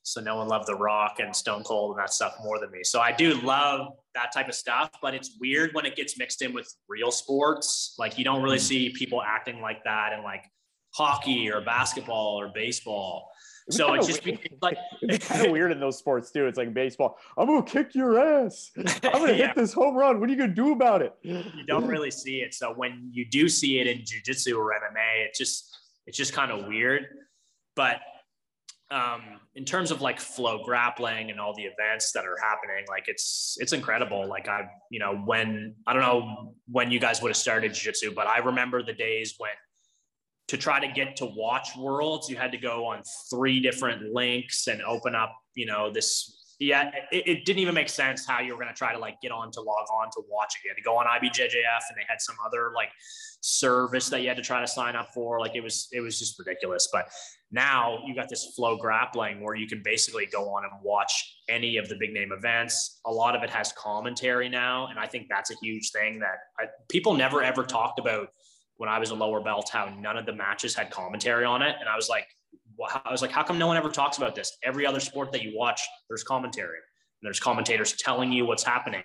[0.03, 2.83] So no one loved The Rock and Stone Cold and that stuff more than me.
[2.83, 6.41] So I do love that type of stuff, but it's weird when it gets mixed
[6.41, 7.95] in with real sports.
[7.99, 8.61] Like you don't really mm.
[8.61, 10.45] see people acting like that in like
[10.91, 13.29] hockey or basketball or baseball.
[13.69, 14.25] It so it's just
[14.61, 16.47] like it's kind of weird in those sports too.
[16.47, 17.19] It's like baseball.
[17.37, 18.71] I'm gonna kick your ass.
[18.75, 19.47] I'm gonna yeah.
[19.47, 20.19] hit this home run.
[20.19, 21.13] What are you gonna do about it?
[21.21, 22.53] You don't really see it.
[22.55, 26.51] So when you do see it in jujitsu or MMA, it just it's just kind
[26.51, 27.05] of weird.
[27.75, 27.97] But
[28.91, 29.21] um,
[29.53, 33.55] in terms of like flow grappling and all the events that are happening, like it's
[33.59, 34.27] it's incredible.
[34.27, 38.15] Like I, you know, when I don't know when you guys would have started jiu-jitsu,
[38.15, 39.51] but I remember the days when
[40.49, 44.67] to try to get to watch worlds, you had to go on three different links
[44.67, 48.51] and open up, you know, this yeah, it, it, didn't even make sense how you
[48.51, 50.65] were going to try to like get on to log on to watch it.
[50.65, 52.89] You had to go on IBJJF and they had some other like
[53.39, 55.39] service that you had to try to sign up for.
[55.39, 56.89] Like it was, it was just ridiculous.
[56.91, 57.07] But
[57.49, 61.77] now you got this flow grappling where you can basically go on and watch any
[61.77, 62.99] of the big name events.
[63.05, 64.87] A lot of it has commentary now.
[64.87, 68.27] And I think that's a huge thing that I, people never ever talked about
[68.79, 71.75] when I was a lower belt, how none of the matches had commentary on it.
[71.81, 72.25] And I was like,
[73.05, 74.57] I was like, how come no one ever talks about this?
[74.63, 76.77] Every other sport that you watch, there's commentary.
[76.77, 79.03] And there's commentators telling you what's happening.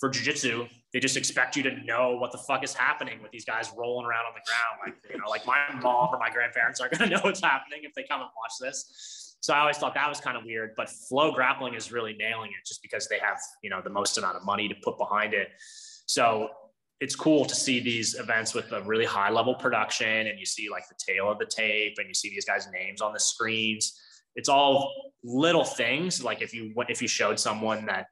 [0.00, 3.44] For jiu-jitsu, they just expect you to know what the fuck is happening with these
[3.44, 4.80] guys rolling around on the ground.
[4.86, 7.92] Like, you know, like my mom or my grandparents aren't to know what's happening if
[7.92, 9.36] they come and watch this.
[9.42, 12.52] So I always thought that was kind of weird, but flow grappling is really nailing
[12.52, 15.34] it just because they have, you know, the most amount of money to put behind
[15.34, 15.48] it.
[16.06, 16.48] So
[17.00, 20.68] it's cool to see these events with a really high level production and you see
[20.70, 24.00] like the tale of the tape and you see these guys names on the screens.
[24.36, 24.92] It's all
[25.22, 28.06] little things like if you if you showed someone that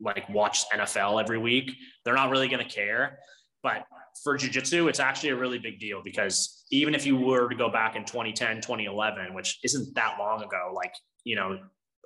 [0.00, 1.72] like watched NFL every week
[2.04, 3.18] they're not really going to care.
[3.62, 3.86] But
[4.22, 7.68] for jiu-jitsu it's actually a really big deal because even if you were to go
[7.68, 10.94] back in 2010 2011 which isn't that long ago like
[11.24, 11.58] you know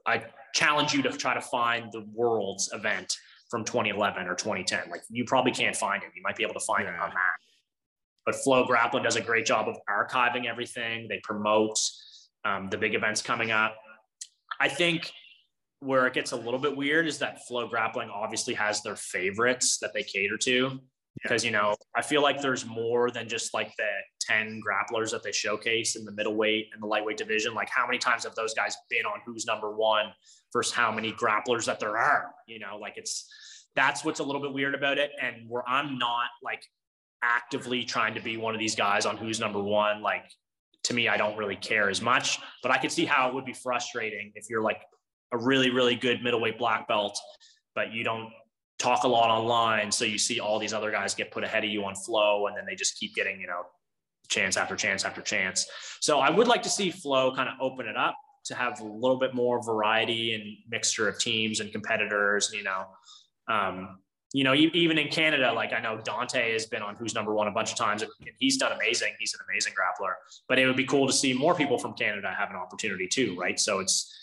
[0.07, 3.17] i challenge you to try to find the world's event
[3.51, 4.91] from 2011 or 2010.
[4.91, 6.11] Like you probably can't find it.
[6.15, 6.95] You might be able to find yeah.
[6.95, 7.35] it on that.
[8.27, 11.07] But Flow Grappling does a great job of archiving everything.
[11.09, 11.79] They promote
[12.45, 13.77] um, the big events coming up.
[14.61, 15.11] I think
[15.81, 19.79] where it gets a little bit weird is that Flow Grappling obviously has their favorites
[19.81, 20.79] that they cater to.
[21.23, 23.89] Because, you know, I feel like there's more than just like the
[24.29, 27.55] 10 grapplers that they showcase in the middleweight and the lightweight division.
[27.55, 30.07] Like, how many times have those guys been on who's number one
[30.53, 32.35] versus how many grapplers that there are?
[32.47, 33.29] You know, like it's
[33.75, 35.13] that's what's a little bit weird about it.
[35.23, 36.63] And where I'm not like
[37.23, 40.25] actively trying to be one of these guys on who's number one, like
[40.85, 43.45] to me, I don't really care as much, but I could see how it would
[43.45, 44.81] be frustrating if you're like
[45.33, 47.19] a really, really good middleweight black belt,
[47.75, 48.31] but you don't
[48.79, 49.91] talk a lot online.
[49.91, 52.57] So you see all these other guys get put ahead of you on flow, and
[52.57, 53.63] then they just keep getting, you know,
[54.29, 55.67] chance after chance after chance.
[56.01, 58.17] So I would like to see flow kind of open it up
[58.47, 62.87] to have a little bit more variety and mixture of teams and competitors, you know.
[63.49, 63.99] Um,
[64.35, 67.49] you know, even in Canada, like I know Dante has been on Who's Number One
[67.49, 69.15] a bunch of times, and he's done amazing.
[69.19, 70.13] He's an amazing grappler.
[70.49, 73.35] But it would be cool to see more people from Canada have an opportunity too,
[73.39, 73.59] right?
[73.59, 74.15] So it's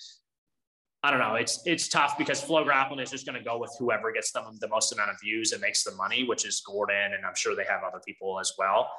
[1.02, 1.36] I don't know.
[1.36, 4.44] It's it's tough because Flow Grappling is just going to go with whoever gets them
[4.60, 7.56] the most amount of views and makes the money, which is Gordon, and I'm sure
[7.56, 8.90] they have other people as well.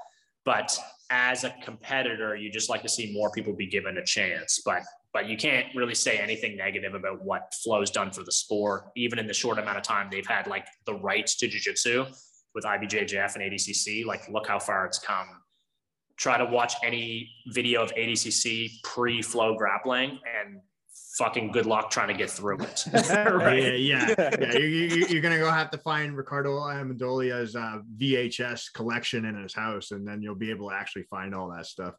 [0.46, 0.78] But
[1.10, 4.62] as a competitor, you just like to see more people be given a chance.
[4.64, 4.82] But
[5.12, 8.88] but you can't really say anything negative about what Flow's done for the sport.
[8.96, 12.04] Even in the short amount of time they've had like the rights to jiu-jitsu
[12.54, 15.26] with IBJJF and ADCC, like look how far it's come.
[16.18, 20.60] Try to watch any video of ADCC pre-flow grappling and
[21.16, 22.84] fucking good luck trying to get through it.
[22.92, 23.78] right?
[23.78, 24.58] Yeah, yeah, yeah.
[24.58, 29.90] You're, you're, gonna go have to find Ricardo Amendolia's uh, VHS collection in his house,
[29.90, 31.94] and then you'll be able to actually find all that stuff.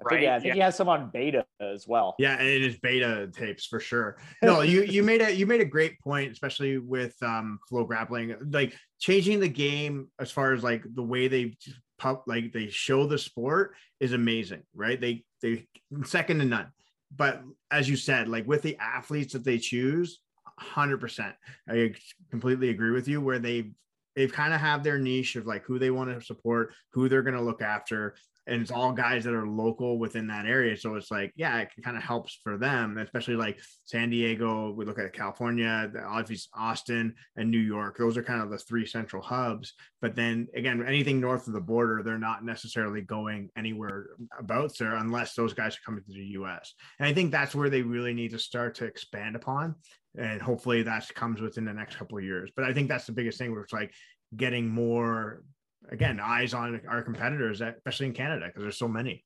[0.00, 0.22] I right?
[0.22, 0.54] yeah, I think yeah.
[0.54, 2.14] he has some on beta as well.
[2.18, 4.18] Yeah, and it is beta tapes for sure.
[4.42, 8.36] No, you you made a you made a great point, especially with um flow grappling,
[8.50, 11.56] like changing the game as far as like the way they
[11.98, 15.00] pop like they show the sport is amazing, right?
[15.00, 15.66] They they
[16.04, 16.68] second to none
[17.16, 20.20] but as you said, like with the athletes that they choose,
[20.60, 21.32] 100%.
[21.68, 21.94] I
[22.30, 23.70] completely agree with you where they
[24.16, 27.22] they've kind of have their niche of like who they want to support, who they're
[27.22, 28.16] going to look after,
[28.48, 30.76] and it's all guys that are local within that area.
[30.76, 34.72] So it's like, yeah, it kind of helps for them, especially like San Diego.
[34.72, 37.98] We look at California, obviously Austin and New York.
[37.98, 39.74] Those are kind of the three central hubs.
[40.00, 44.06] But then again, anything north of the border, they're not necessarily going anywhere
[44.38, 46.74] about there unless those guys are coming to the US.
[46.98, 49.74] And I think that's where they really need to start to expand upon.
[50.18, 52.50] And hopefully that comes within the next couple of years.
[52.56, 53.92] But I think that's the biggest thing where it's like
[54.34, 55.42] getting more
[55.90, 59.24] again eyes on our competitors, especially in Canada, because there's so many.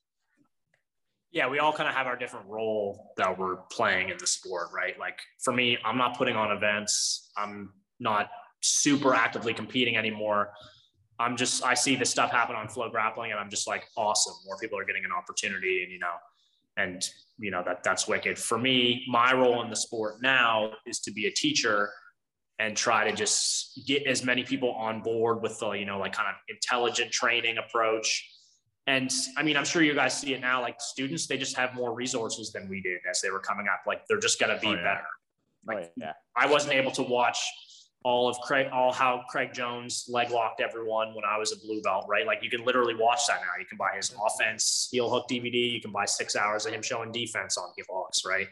[1.31, 4.69] Yeah, we all kind of have our different role that we're playing in the sport,
[4.75, 4.99] right?
[4.99, 7.31] Like for me, I'm not putting on events.
[7.37, 8.29] I'm not
[8.61, 10.53] super actively competing anymore.
[11.19, 14.35] I'm just I see this stuff happen on flow grappling and I'm just like awesome.
[14.45, 16.15] More people are getting an opportunity and you know
[16.77, 17.03] and
[17.39, 18.39] you know that that's wicked.
[18.39, 21.91] For me, my role in the sport now is to be a teacher
[22.63, 26.13] and try to just get as many people on board with the you know like
[26.13, 28.31] kind of intelligent training approach
[28.87, 31.75] and i mean i'm sure you guys see it now like students they just have
[31.75, 34.61] more resources than we did as they were coming up like they're just going to
[34.61, 34.77] be oh, yeah.
[34.77, 35.07] better
[35.69, 36.13] oh, like oh, yeah.
[36.37, 37.39] i wasn't able to watch
[38.05, 41.81] all of Craig, all how Craig Jones leg locked everyone when I was a blue
[41.83, 42.27] belt, right?
[42.27, 43.61] Like you can literally watch that now.
[43.61, 45.71] You can buy his offense heel hook DVD.
[45.71, 48.49] You can buy six hours of him showing defense on heel hooks, right?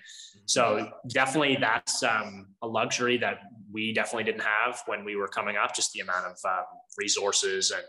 [0.47, 3.41] So definitely that's um, a luxury that
[3.73, 5.75] we definitely didn't have when we were coming up.
[5.75, 6.65] Just the amount of um,
[6.97, 7.83] resources and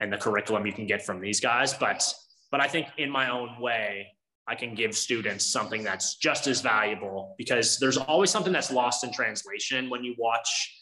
[0.00, 2.02] and the curriculum you can get from these guys, but
[2.50, 4.08] but I think in my own way,
[4.48, 9.04] I can give students something that's just as valuable because there's always something that's lost
[9.04, 10.79] in translation when you watch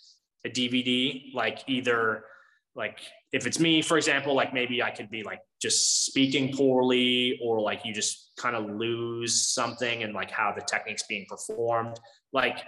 [0.49, 2.25] a DVD, like either
[2.75, 3.01] like
[3.33, 7.61] if it's me, for example, like maybe I could be like just speaking poorly or
[7.61, 11.99] like you just kind of lose something and like how the technique's being performed.
[12.33, 12.61] Like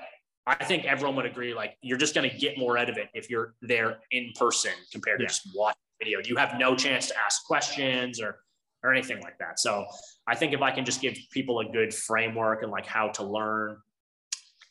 [0.46, 3.08] I think everyone would agree, like you're just going to get more out of it
[3.14, 5.28] if you're there in person compared to yeah.
[5.28, 6.18] just watching video.
[6.24, 8.40] You have no chance to ask questions or
[8.82, 9.60] or anything like that.
[9.60, 9.84] So
[10.26, 13.22] I think if I can just give people a good framework and like how to
[13.22, 13.76] learn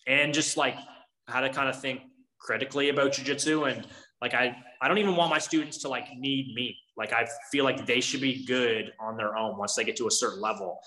[0.07, 0.75] and just like
[1.27, 2.01] how to kind of think
[2.39, 3.85] critically about jujitsu and
[4.21, 6.77] like I I don't even want my students to like need me.
[6.97, 10.07] Like I feel like they should be good on their own once they get to
[10.07, 10.79] a certain level.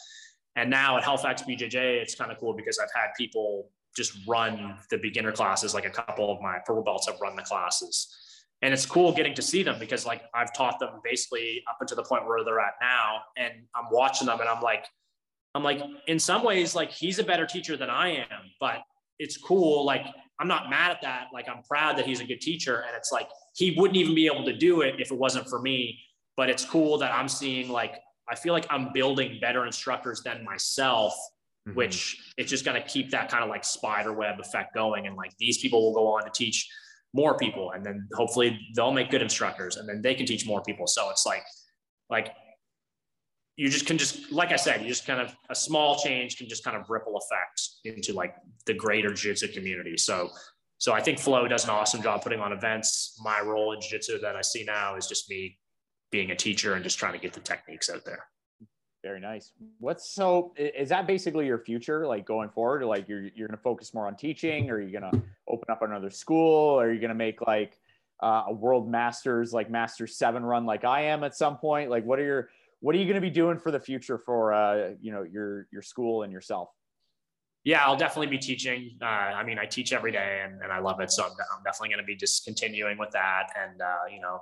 [0.57, 4.77] And now at Halifax BJJ, it's kind of cool because I've had people just run
[4.91, 5.75] the beginner classes.
[5.75, 8.15] Like a couple of my purple belts have run the classes,
[8.61, 11.97] and it's cool getting to see them because like I've taught them basically up until
[11.97, 14.85] the point where they're at now, and I'm watching them and I'm like,
[15.55, 18.83] I'm like, in some ways, like he's a better teacher than I am, but
[19.19, 19.85] it's cool.
[19.85, 20.07] Like
[20.43, 21.29] I'm not mad at that.
[21.33, 22.83] Like I'm proud that he's a good teacher.
[22.89, 25.63] And it's like he wouldn't even be able to do it if it wasn't for
[25.63, 26.01] me.
[26.37, 30.45] But it's cool that I'm seeing like I feel like I'm building better instructors than
[30.45, 31.13] myself,
[31.69, 31.77] mm-hmm.
[31.77, 35.07] which it's just gonna keep that kind of like spider web effect going.
[35.07, 36.69] And like these people will go on to teach
[37.15, 40.61] more people and then hopefully they'll make good instructors and then they can teach more
[40.63, 40.89] people.
[40.89, 41.45] So it's like
[42.11, 42.35] like
[43.57, 46.49] you just can just like i said you just kind of a small change can
[46.49, 48.35] just kind of ripple effect into like
[48.67, 49.97] the greater jiu-jitsu community.
[49.97, 50.31] So
[50.79, 53.19] so i think flow does an awesome job putting on events.
[53.23, 55.59] My role in jiu-jitsu that i see now is just me
[56.13, 58.27] being a teacher and just trying to get the techniques out there.
[59.03, 59.51] Very nice.
[59.81, 62.85] What's so is that basically your future like going forward?
[62.85, 64.71] Like you're you're to focus more on teaching?
[64.71, 66.81] Or you're to open up another school?
[66.81, 67.81] Or you're to make like
[68.23, 71.91] uh, a world masters like master seven run like i am at some point?
[71.91, 72.51] Like what are your
[72.83, 75.69] what are you going to be doing for the future for uh, you know your
[75.73, 76.69] your school and yourself?
[77.65, 78.99] Yeah, I'll definitely be teaching.
[79.01, 81.13] Uh, I mean, I teach every day and, and I love it.
[81.13, 83.51] So I'm, I'm definitely going to be just continuing with that.
[83.57, 84.41] And, uh, you know,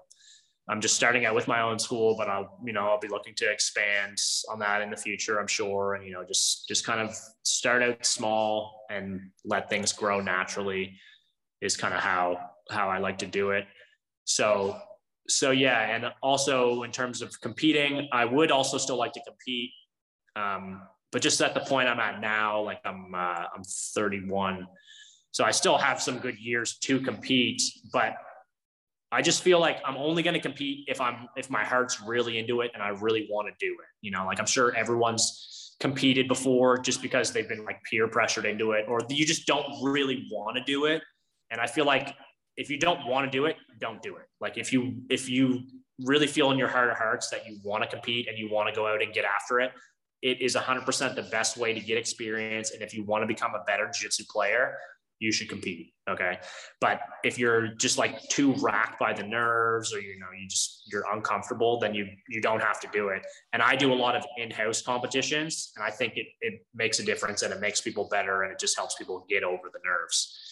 [0.70, 3.34] I'm just starting out with my own school, but I'll, you know, I'll be looking
[3.34, 4.16] to expand
[4.48, 5.96] on that in the future, I'm sure.
[5.96, 10.98] And, you know, just, just kind of start out small and let things grow naturally
[11.60, 12.38] is kind of how,
[12.70, 13.66] how I like to do it.
[14.24, 14.80] So
[15.30, 19.70] so yeah, and also in terms of competing, I would also still like to compete,
[20.36, 24.66] um, but just at the point I'm at now, like I'm uh, I'm 31,
[25.32, 27.62] so I still have some good years to compete,
[27.92, 28.14] but
[29.12, 32.38] I just feel like I'm only going to compete if I'm if my heart's really
[32.38, 33.88] into it and I really want to do it.
[34.02, 38.44] You know, like I'm sure everyone's competed before just because they've been like peer pressured
[38.44, 41.02] into it, or you just don't really want to do it.
[41.50, 42.14] And I feel like
[42.56, 44.26] if you don't want to do it, don't do it.
[44.40, 45.62] Like if you if you
[46.04, 48.68] really feel in your heart of hearts that you want to compete and you want
[48.68, 49.72] to go out and get after it,
[50.22, 52.72] it is 100% the best way to get experience.
[52.72, 54.76] And if you want to become a better jiu-jitsu player,
[55.18, 55.92] you should compete.
[56.08, 56.38] Okay.
[56.80, 60.84] But if you're just like too racked by the nerves or, you know, you just,
[60.90, 63.22] you're uncomfortable, then you, you don't have to do it.
[63.52, 67.04] And I do a lot of in-house competitions and I think it, it makes a
[67.04, 70.49] difference and it makes people better and it just helps people get over the nerves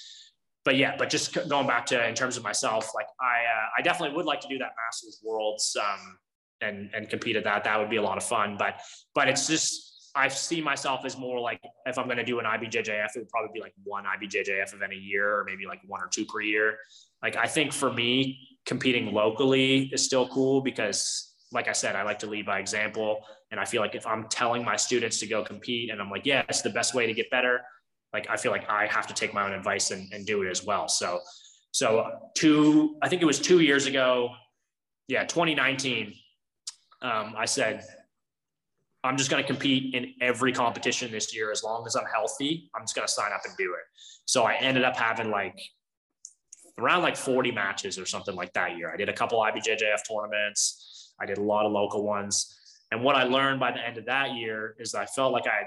[0.68, 3.80] but yeah, but just going back to in terms of myself, like I, uh, I
[3.80, 6.18] definitely would like to do that Masters Worlds um,
[6.60, 7.64] and and compete at that.
[7.64, 8.56] That would be a lot of fun.
[8.58, 8.82] But
[9.14, 12.44] but it's just I see myself as more like if I'm going to do an
[12.44, 16.02] IBJJF, it would probably be like one IBJJF event a year, or maybe like one
[16.02, 16.76] or two per year.
[17.22, 22.02] Like I think for me, competing locally is still cool because, like I said, I
[22.02, 25.26] like to lead by example, and I feel like if I'm telling my students to
[25.26, 27.62] go compete, and I'm like, yeah, it's the best way to get better
[28.12, 30.50] like I feel like I have to take my own advice and, and do it
[30.50, 30.88] as well.
[30.88, 31.20] So,
[31.72, 34.30] so two, I think it was two years ago.
[35.08, 35.24] Yeah.
[35.24, 36.14] 2019.
[37.00, 37.84] Um, I said,
[39.04, 42.68] I'm just going to compete in every competition this year as long as I'm healthy.
[42.74, 43.84] I'm just going to sign up and do it.
[44.24, 45.58] So I ended up having like
[46.78, 48.92] around like 40 matches or something like that year.
[48.92, 51.14] I did a couple IBJJF tournaments.
[51.20, 52.54] I did a lot of local ones.
[52.90, 55.54] And what I learned by the end of that year is I felt like I
[55.54, 55.66] had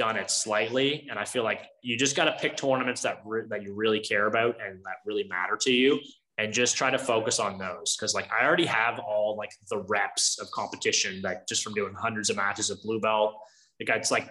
[0.00, 1.06] overdone it slightly.
[1.10, 4.00] And I feel like you just got to pick tournaments that, re- that you really
[4.00, 6.00] care about and that really matter to you
[6.38, 7.96] and just try to focus on those.
[7.98, 11.94] Cause like I already have all like the reps of competition, like just from doing
[11.94, 13.34] hundreds of matches of blue belt.
[13.80, 14.28] Like it's like,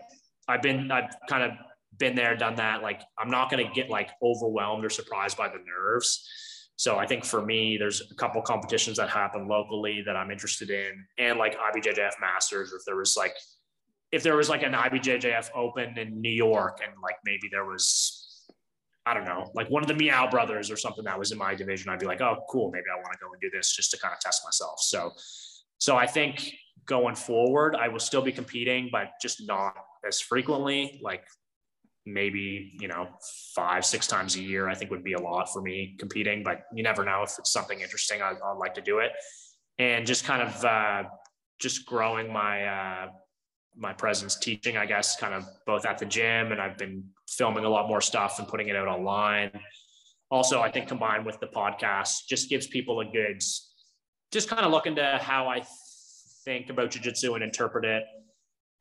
[0.48, 1.52] I've been, I've kind of
[1.98, 2.82] been there, done that.
[2.82, 6.28] Like I'm not going to get like overwhelmed or surprised by the nerves.
[6.76, 10.72] So I think for me, there's a couple competitions that happen locally that I'm interested
[10.72, 13.36] in, and like IBJJF Masters, or if there was like,
[14.14, 18.46] if there was like an IBJJF Open in New York, and like maybe there was,
[19.08, 21.56] I don't know, like one of the Miyao Brothers or something that was in my
[21.56, 23.90] division, I'd be like, oh, cool, maybe I want to go and do this just
[23.90, 24.80] to kind of test myself.
[24.82, 25.14] So,
[25.80, 26.54] so I think
[26.86, 29.74] going forward, I will still be competing, but just not
[30.08, 31.00] as frequently.
[31.04, 31.26] Like
[32.06, 33.08] maybe you know
[33.56, 36.64] five six times a year i think would be a lot for me competing but
[36.74, 39.14] you never know if it's something interesting i'd, I'd like to do it
[39.80, 41.04] and just kind of uh,
[41.60, 43.08] just growing my uh,
[43.76, 47.66] my presence teaching i guess kind of both at the gym and i've been filming
[47.66, 49.52] a lot more stuff and putting it out online
[50.30, 53.42] also i think combined with the podcast just gives people a good
[54.32, 55.62] just kind of look into how i
[56.46, 58.04] think about jiu-jitsu and interpret it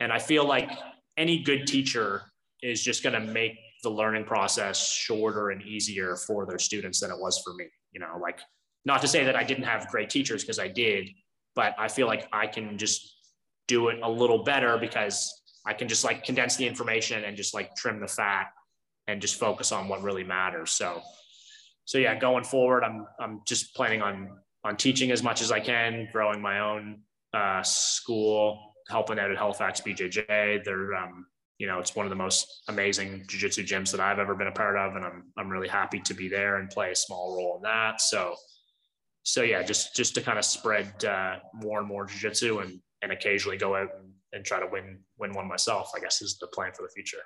[0.01, 0.71] and i feel like
[1.17, 2.23] any good teacher
[2.63, 7.11] is just going to make the learning process shorter and easier for their students than
[7.11, 7.67] it was for me.
[7.91, 8.41] You know, like
[8.85, 11.11] not to say that I didn't have great teachers because I did,
[11.55, 13.17] but I feel like I can just
[13.69, 17.55] do it a little better because I can just like condense the information and just
[17.55, 18.47] like trim the fat
[19.07, 20.73] and just focus on what really matters.
[20.73, 21.01] So,
[21.85, 24.31] so yeah, going forward, I'm I'm just planning on
[24.65, 27.01] on teaching as much as I can, growing my own
[27.35, 30.65] uh, school, helping out at Halifax BJJ.
[30.65, 31.27] They're um,
[31.59, 34.53] you know, it's one of the most amazing jujitsu gyms that I've ever been a
[34.53, 37.57] part of, and I'm I'm really happy to be there and play a small role
[37.57, 38.01] in that.
[38.01, 38.35] So,
[39.23, 43.13] so yeah, just just to kind of spread uh, more and more jujitsu and and
[43.13, 45.91] occasionally go out and, and try to win win one myself.
[45.95, 47.19] I guess is the plan for the future.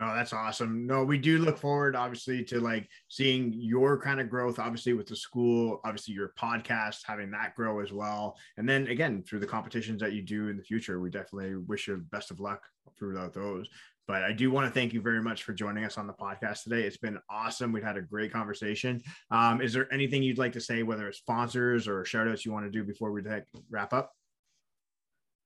[0.00, 0.86] Oh, that's awesome.
[0.86, 5.06] No, we do look forward, obviously, to like seeing your kind of growth, obviously, with
[5.06, 8.36] the school, obviously, your podcast, having that grow as well.
[8.56, 11.88] And then again, through the competitions that you do in the future, we definitely wish
[11.88, 12.62] you best of luck
[12.98, 13.68] throughout those.
[14.08, 16.64] But I do want to thank you very much for joining us on the podcast
[16.64, 16.82] today.
[16.82, 17.72] It's been awesome.
[17.72, 19.00] We've had a great conversation.
[19.30, 22.52] Um, is there anything you'd like to say, whether it's sponsors or shout outs you
[22.52, 23.22] want to do before we
[23.70, 24.12] wrap up?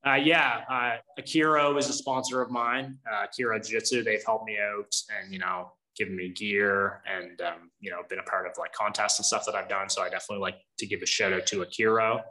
[0.07, 2.97] Uh, yeah, uh, is a sponsor of mine.
[3.11, 7.41] Uh, Akira Jiu Jitsu, they've helped me out and, you know, given me gear and,
[7.41, 9.89] um, you know, been a part of like contests and stuff that I've done.
[9.89, 12.25] So I definitely like to give a shout out to Akira.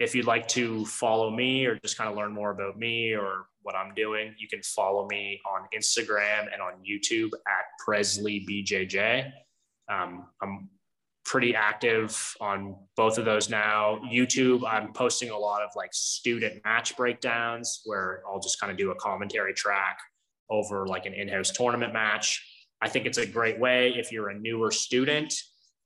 [0.00, 3.46] If you'd like to follow me or just kind of learn more about me or
[3.66, 9.32] what I'm doing, you can follow me on Instagram and on YouTube at Presley BJJ.
[9.90, 10.70] Um, I'm
[11.24, 14.00] pretty active on both of those now.
[14.06, 18.78] YouTube, I'm posting a lot of like student match breakdowns where I'll just kind of
[18.78, 19.98] do a commentary track
[20.48, 22.40] over like an in-house tournament match.
[22.80, 25.34] I think it's a great way if you're a newer student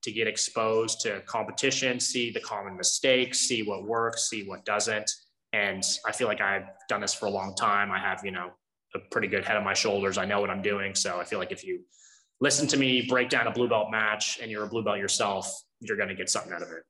[0.03, 5.11] to get exposed to competition, see the common mistakes, see what works, see what doesn't.
[5.53, 7.91] And I feel like I've done this for a long time.
[7.91, 8.51] I have, you know,
[8.95, 10.19] a pretty good head on my shoulders.
[10.19, 10.95] I know what I'm doing.
[10.95, 11.81] So I feel like if you
[12.41, 15.53] listen to me break down a blue belt match and you're a blue belt yourself,
[15.81, 16.83] you're going to get something out of it.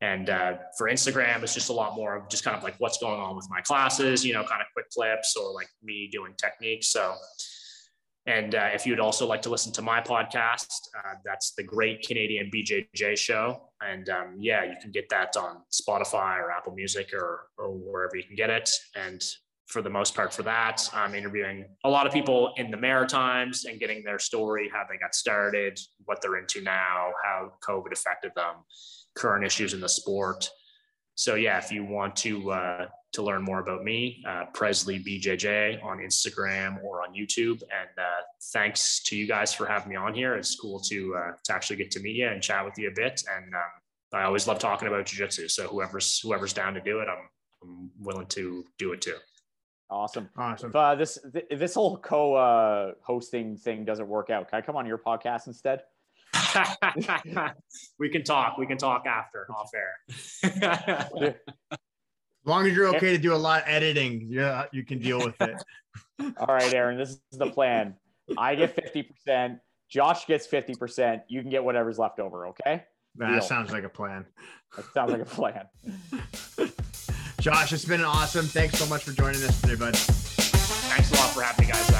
[0.00, 2.98] And uh, for Instagram, it's just a lot more of just kind of like what's
[2.98, 6.34] going on with my classes, you know, kind of quick clips or like me doing
[6.36, 6.90] techniques.
[6.90, 7.14] So,
[8.28, 12.06] and uh, if you'd also like to listen to my podcast, uh, that's the Great
[12.06, 13.70] Canadian BJJ Show.
[13.80, 18.16] And um, yeah, you can get that on Spotify or Apple Music or, or wherever
[18.16, 18.68] you can get it.
[18.94, 19.24] And
[19.66, 20.88] for the most part for that.
[20.92, 24.98] I'm interviewing a lot of people in the Maritimes and getting their story, how they
[24.98, 28.56] got started, what they're into now, how COVID affected them,
[29.14, 30.50] current issues in the sport.
[31.14, 35.82] So yeah, if you want to uh, to learn more about me, uh, Presley BJJ
[35.82, 37.62] on Instagram or on YouTube.
[37.62, 40.34] And uh, thanks to you guys for having me on here.
[40.34, 42.94] It's cool to uh, to actually get to meet you and chat with you a
[42.94, 43.22] bit.
[43.34, 43.60] And um,
[44.12, 45.50] I always love talking about jujitsu.
[45.50, 47.28] So whoever's whoever's down to do it, I'm
[47.62, 49.16] I'm willing to do it too.
[49.90, 50.28] Awesome.
[50.36, 50.68] Awesome.
[50.70, 51.18] If uh, this
[51.50, 54.98] if this whole co uh, hosting thing doesn't work out, can I come on your
[54.98, 55.80] podcast instead?
[57.98, 58.58] we can talk.
[58.58, 61.40] We can talk after off air.
[62.48, 65.18] as long as you're okay to do a lot of editing, yeah, you can deal
[65.18, 65.62] with it.
[66.38, 66.96] All right, Aaron.
[66.96, 67.94] This is the plan.
[68.38, 69.58] I get fifty percent.
[69.90, 71.24] Josh gets fifty percent.
[71.28, 72.46] You can get whatever's left over.
[72.46, 72.84] Okay.
[73.16, 73.40] That Deal.
[73.42, 74.24] sounds like a plan.
[74.76, 75.66] That sounds like a plan.
[77.40, 78.46] Josh, it's been awesome.
[78.46, 79.94] Thanks so much for joining us today, bud.
[79.94, 81.97] Thanks a lot for having me, guys.